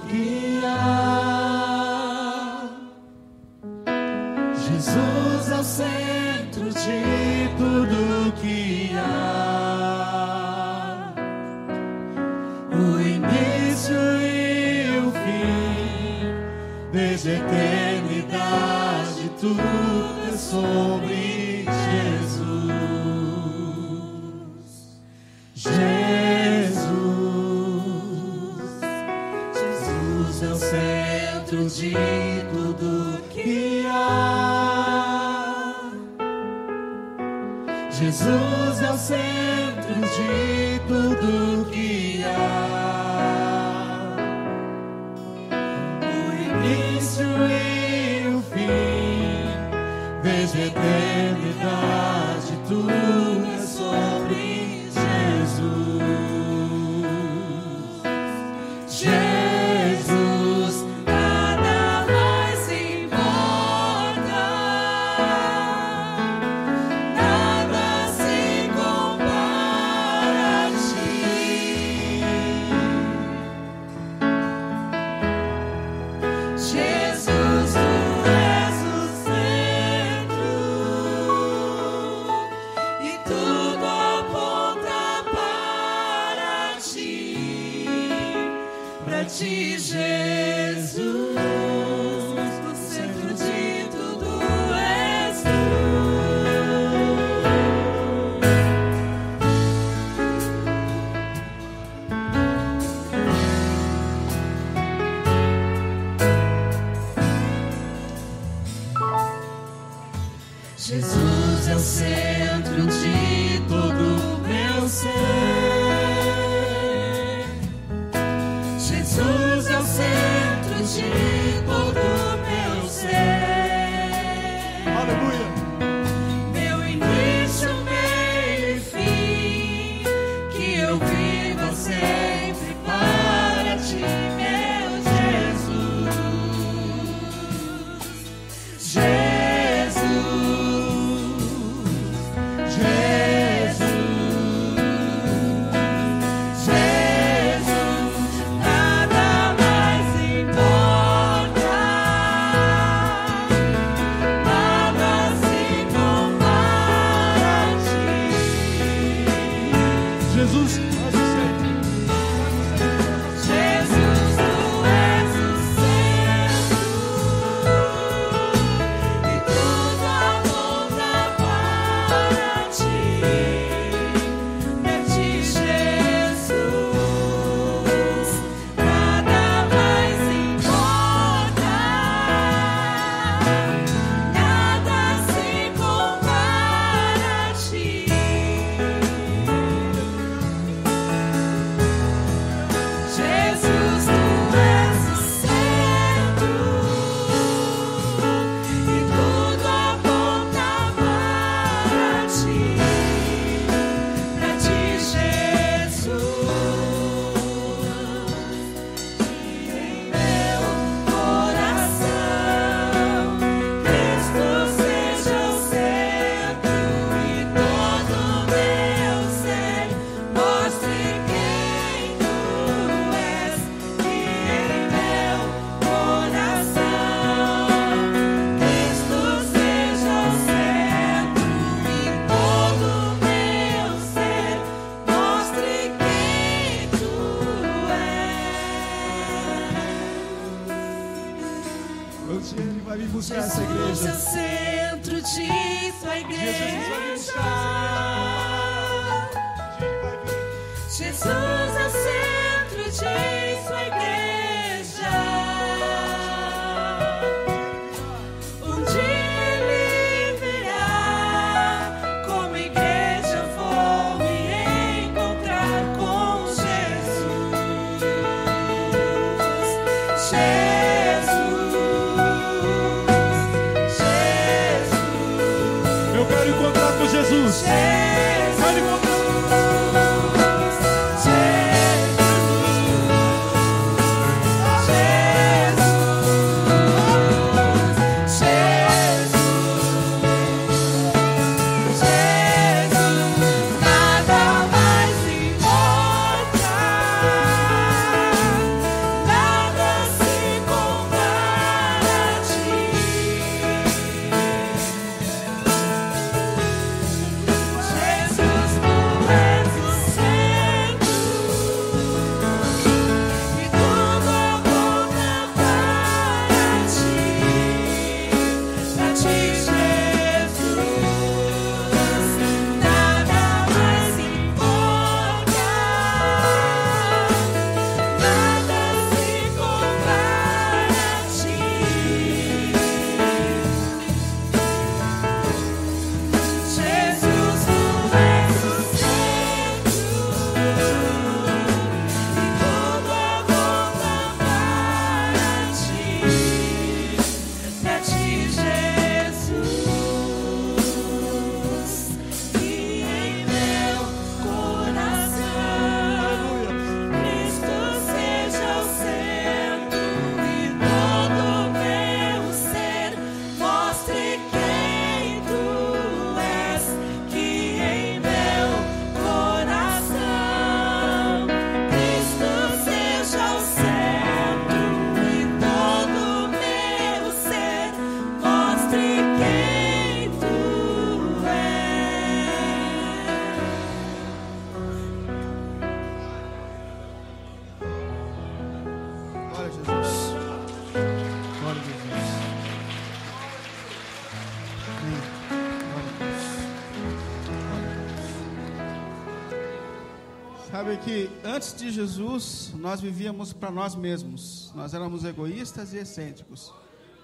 Sabe 400.88 401.00
que 401.02 401.30
antes 401.44 401.76
de 401.76 401.90
Jesus, 401.90 402.72
nós 402.74 402.98
vivíamos 402.98 403.52
para 403.52 403.70
nós 403.70 403.94
mesmos. 403.94 404.72
Nós 404.74 404.94
éramos 404.94 405.22
egoístas 405.22 405.92
e 405.92 405.98
excêntricos. 405.98 406.72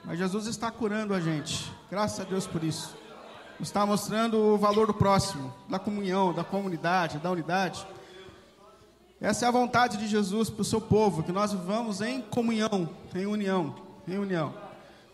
Mas 0.05 0.19
Jesus 0.19 0.47
está 0.47 0.71
curando 0.71 1.15
a 1.15 1.21
gente. 1.21 1.73
Graças 1.91 2.21
a 2.21 2.25
Deus 2.25 2.47
por 2.47 2.63
isso. 2.63 2.95
Está 3.59 3.87
mostrando 3.87 4.37
o 4.37 4.59
valor 4.59 4.87
do 4.87 4.93
próximo, 4.93 5.51
da 5.67 5.79
comunhão, 5.79 6.35
da 6.35 6.45
comunidade, 6.45 7.17
da 7.17 7.31
unidade. 7.31 7.87
Essa 9.19 9.47
é 9.47 9.49
a 9.49 9.53
vontade 9.53 9.97
de 9.97 10.09
Jesus 10.09 10.51
para 10.51 10.61
o 10.61 10.65
seu 10.67 10.79
povo, 10.79 11.23
que 11.23 11.33
nós 11.33 11.53
vivamos 11.53 12.03
em 12.03 12.21
comunhão, 12.21 12.91
em 13.15 13.25
união, 13.25 13.75
em 14.07 14.19
união. 14.19 14.53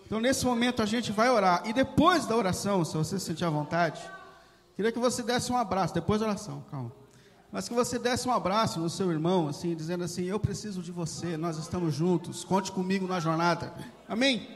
Então, 0.04 0.20
nesse 0.20 0.44
momento, 0.44 0.82
a 0.82 0.86
gente 0.86 1.12
vai 1.12 1.30
orar. 1.30 1.62
E 1.66 1.72
depois 1.72 2.26
da 2.26 2.36
oração, 2.36 2.84
se 2.84 2.96
você 2.96 3.16
se 3.16 3.26
sentir 3.26 3.44
à 3.44 3.50
vontade, 3.50 4.02
queria 4.74 4.90
que 4.90 4.98
você 4.98 5.22
desse 5.22 5.52
um 5.52 5.56
abraço, 5.56 5.94
depois 5.94 6.18
da 6.20 6.26
oração, 6.26 6.64
calma. 6.68 6.99
Mas 7.52 7.68
que 7.68 7.74
você 7.74 7.98
desse 7.98 8.28
um 8.28 8.32
abraço 8.32 8.78
no 8.78 8.88
seu 8.88 9.10
irmão, 9.10 9.48
assim, 9.48 9.74
dizendo 9.74 10.04
assim: 10.04 10.24
Eu 10.24 10.38
preciso 10.38 10.80
de 10.82 10.92
você, 10.92 11.36
nós 11.36 11.58
estamos 11.58 11.94
juntos, 11.94 12.44
conte 12.44 12.70
comigo 12.70 13.08
na 13.08 13.18
jornada. 13.18 13.72
Amém? 14.08 14.48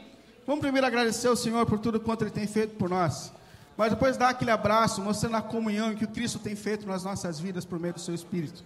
Vamos 0.47 0.61
primeiro 0.61 0.87
agradecer 0.87 1.27
ao 1.27 1.35
Senhor 1.35 1.65
por 1.65 1.79
tudo 1.79 1.99
quanto 1.99 2.23
Ele 2.23 2.31
tem 2.31 2.47
feito 2.47 2.75
por 2.75 2.89
nós. 2.89 3.33
Mas 3.75 3.89
depois 3.89 4.15
dar 4.15 4.29
aquele 4.29 4.51
abraço, 4.51 5.01
mostrando 5.01 5.35
a 5.35 5.41
comunhão 5.41 5.93
que 5.93 6.05
o 6.05 6.07
Cristo 6.07 6.39
tem 6.39 6.55
feito 6.55 6.87
nas 6.87 7.03
nossas 7.03 7.39
vidas 7.39 7.65
por 7.65 7.79
meio 7.79 7.95
do 7.95 7.99
seu 7.99 8.15
Espírito. 8.15 8.63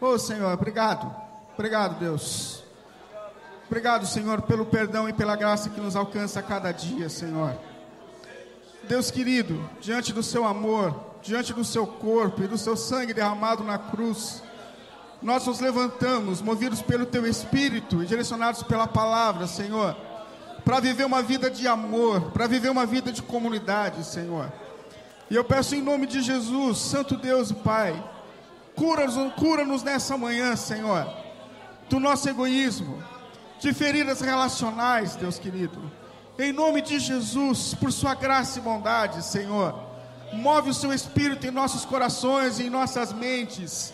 Ô 0.00 0.18
Senhor, 0.18 0.52
obrigado. 0.52 1.14
Obrigado, 1.54 2.00
Deus. 2.00 2.64
Obrigado, 3.66 4.06
Senhor, 4.06 4.42
pelo 4.42 4.66
perdão 4.66 5.08
e 5.08 5.12
pela 5.12 5.36
graça 5.36 5.70
que 5.70 5.80
nos 5.80 5.94
alcança 5.94 6.40
a 6.40 6.42
cada 6.42 6.72
dia, 6.72 7.08
Senhor. 7.08 7.56
Deus 8.88 9.10
querido, 9.10 9.68
diante 9.80 10.12
do 10.12 10.22
seu 10.22 10.44
amor, 10.44 11.13
diante 11.24 11.54
do 11.54 11.64
seu 11.64 11.86
corpo 11.86 12.44
e 12.44 12.46
do 12.46 12.58
seu 12.58 12.76
sangue 12.76 13.14
derramado 13.14 13.64
na 13.64 13.78
cruz, 13.78 14.42
nós 15.22 15.46
nos 15.46 15.58
levantamos, 15.58 16.42
movidos 16.42 16.82
pelo 16.82 17.06
teu 17.06 17.26
espírito 17.26 18.02
e 18.02 18.06
direcionados 18.06 18.62
pela 18.62 18.86
palavra, 18.86 19.46
Senhor, 19.46 19.96
para 20.66 20.80
viver 20.80 21.06
uma 21.06 21.22
vida 21.22 21.50
de 21.50 21.66
amor, 21.66 22.30
para 22.32 22.46
viver 22.46 22.68
uma 22.68 22.84
vida 22.84 23.10
de 23.10 23.22
comunidade, 23.22 24.04
Senhor. 24.04 24.52
E 25.30 25.34
eu 25.34 25.42
peço 25.42 25.74
em 25.74 25.80
nome 25.80 26.06
de 26.06 26.20
Jesus, 26.20 26.76
Santo 26.76 27.16
Deus 27.16 27.50
e 27.50 27.54
Pai, 27.54 28.04
cura-nos 28.76 29.32
cura 29.32 29.64
nessa 29.64 30.18
manhã, 30.18 30.54
Senhor, 30.56 31.08
do 31.88 31.98
nosso 31.98 32.28
egoísmo, 32.28 33.02
de 33.58 33.72
feridas 33.72 34.20
relacionais, 34.20 35.16
Deus 35.16 35.38
querido. 35.38 35.90
Em 36.38 36.52
nome 36.52 36.82
de 36.82 36.98
Jesus, 36.98 37.72
por 37.72 37.90
Sua 37.90 38.14
graça 38.14 38.58
e 38.58 38.62
bondade, 38.62 39.24
Senhor, 39.24 39.93
move 40.32 40.70
o 40.70 40.74
Seu 40.74 40.92
Espírito 40.92 41.46
em 41.46 41.50
nossos 41.50 41.84
corações 41.84 42.58
e 42.58 42.64
em 42.64 42.70
nossas 42.70 43.12
mentes, 43.12 43.92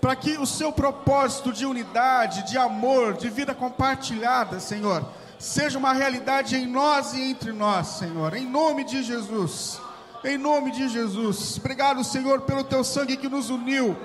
para 0.00 0.16
que 0.16 0.38
o 0.38 0.46
Seu 0.46 0.72
propósito 0.72 1.52
de 1.52 1.66
unidade, 1.66 2.44
de 2.50 2.56
amor, 2.56 3.14
de 3.14 3.28
vida 3.28 3.54
compartilhada, 3.54 4.60
Senhor, 4.60 5.04
seja 5.38 5.78
uma 5.78 5.92
realidade 5.92 6.56
em 6.56 6.66
nós 6.66 7.14
e 7.14 7.20
entre 7.20 7.52
nós, 7.52 7.86
Senhor, 7.88 8.34
em 8.34 8.46
nome 8.46 8.84
de 8.84 9.02
Jesus. 9.02 9.80
Em 10.24 10.38
nome 10.38 10.70
de 10.70 10.88
Jesus. 10.88 11.58
Obrigado, 11.58 12.04
Senhor, 12.04 12.42
pelo 12.42 12.62
teu 12.62 12.84
sangue 12.84 13.16
que 13.16 13.28
nos 13.28 13.50
uniu 13.50 13.96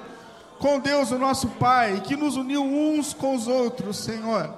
com 0.57 0.80
Deus, 0.80 1.11
o 1.11 1.19
nosso 1.19 1.47
Pai, 1.49 2.01
que 2.03 2.15
nos 2.15 2.36
uniu 2.36 2.63
uns 2.63 3.13
com 3.13 3.36
os 3.36 3.47
outros, 3.47 3.97
Senhor. 3.97 4.51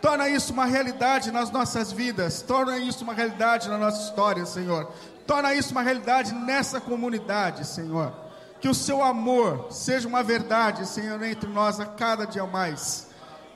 Torna 0.00 0.28
isso 0.28 0.52
uma 0.52 0.64
realidade 0.64 1.30
nas 1.30 1.50
nossas 1.50 1.92
vidas, 1.92 2.42
torna 2.42 2.78
isso 2.78 3.04
uma 3.04 3.14
realidade 3.14 3.68
na 3.68 3.78
nossa 3.78 4.02
história, 4.02 4.44
Senhor. 4.46 4.90
Torna 5.26 5.54
isso 5.54 5.72
uma 5.72 5.82
realidade 5.82 6.34
nessa 6.34 6.80
comunidade, 6.80 7.66
Senhor. 7.66 8.12
Que 8.60 8.68
o 8.68 8.74
seu 8.74 9.02
amor 9.02 9.68
seja 9.70 10.06
uma 10.06 10.22
verdade, 10.22 10.86
Senhor, 10.86 11.20
entre 11.22 11.48
nós 11.48 11.80
a 11.80 11.86
cada 11.86 12.24
dia 12.24 12.46
mais. 12.46 13.08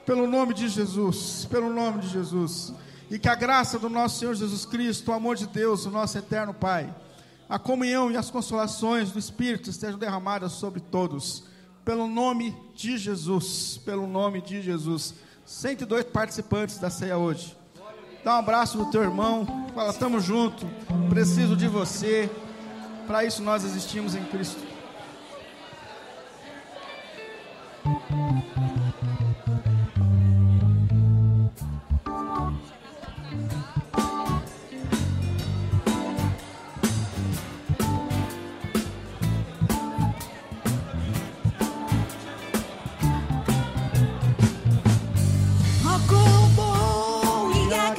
Pelo 0.04 0.26
nome 0.26 0.54
de 0.54 0.68
Jesus, 0.68 1.46
pelo 1.50 1.72
nome 1.72 2.00
de 2.00 2.08
Jesus. 2.08 2.72
E 3.10 3.18
que 3.18 3.28
a 3.28 3.34
graça 3.34 3.78
do 3.78 3.88
nosso 3.88 4.18
Senhor 4.18 4.34
Jesus 4.34 4.66
Cristo, 4.66 5.10
o 5.10 5.14
amor 5.14 5.36
de 5.36 5.46
Deus, 5.46 5.86
o 5.86 5.90
nosso 5.90 6.18
eterno 6.18 6.52
Pai, 6.52 6.92
a 7.48 7.58
comunhão 7.58 8.10
e 8.10 8.16
as 8.16 8.30
consolações 8.30 9.12
do 9.12 9.18
Espírito 9.18 9.70
estejam 9.70 9.98
derramadas 9.98 10.52
sobre 10.52 10.80
todos. 10.80 11.44
Pelo 11.84 12.08
nome 12.08 12.56
de 12.74 12.98
Jesus, 12.98 13.80
pelo 13.84 14.06
nome 14.08 14.42
de 14.42 14.60
Jesus. 14.60 15.14
102 15.44 16.06
participantes 16.06 16.78
da 16.78 16.90
ceia 16.90 17.16
hoje. 17.16 17.55
Dá 18.26 18.34
um 18.34 18.38
abraço 18.38 18.76
no 18.76 18.90
teu 18.90 19.04
irmão. 19.04 19.46
Fala, 19.72 19.92
tamo 19.92 20.18
junto. 20.18 20.66
Preciso 21.08 21.54
de 21.54 21.68
você. 21.68 22.28
Para 23.06 23.24
isso 23.24 23.40
nós 23.40 23.62
existimos 23.62 24.16
em 24.16 24.24
Cristo. 24.24 24.66
Oh, 27.84 29.75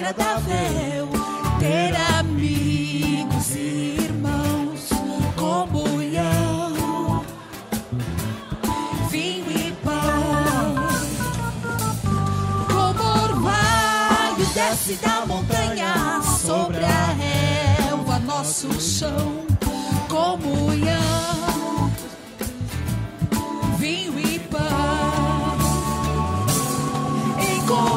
agradável 0.08 1.10
ter 1.60 1.94
amigos 2.18 3.56
e 3.56 3.98
irmãos, 4.04 4.90
comunhão, 5.36 7.26
vinho 9.10 9.52
e 9.52 9.72
pão. 9.84 10.76
Como 12.68 13.04
orvalho 13.24 14.46
desce 14.54 14.94
da 14.96 15.26
montanha 15.26 16.22
sobre 16.22 16.86
a 16.86 17.14
relva, 17.88 18.20
nosso 18.20 18.80
chão, 18.80 19.46
comunhão, 20.08 21.92
vinho 23.78 24.18
e 24.20 24.40
pão 24.40 25.58
encontrar 27.56 27.97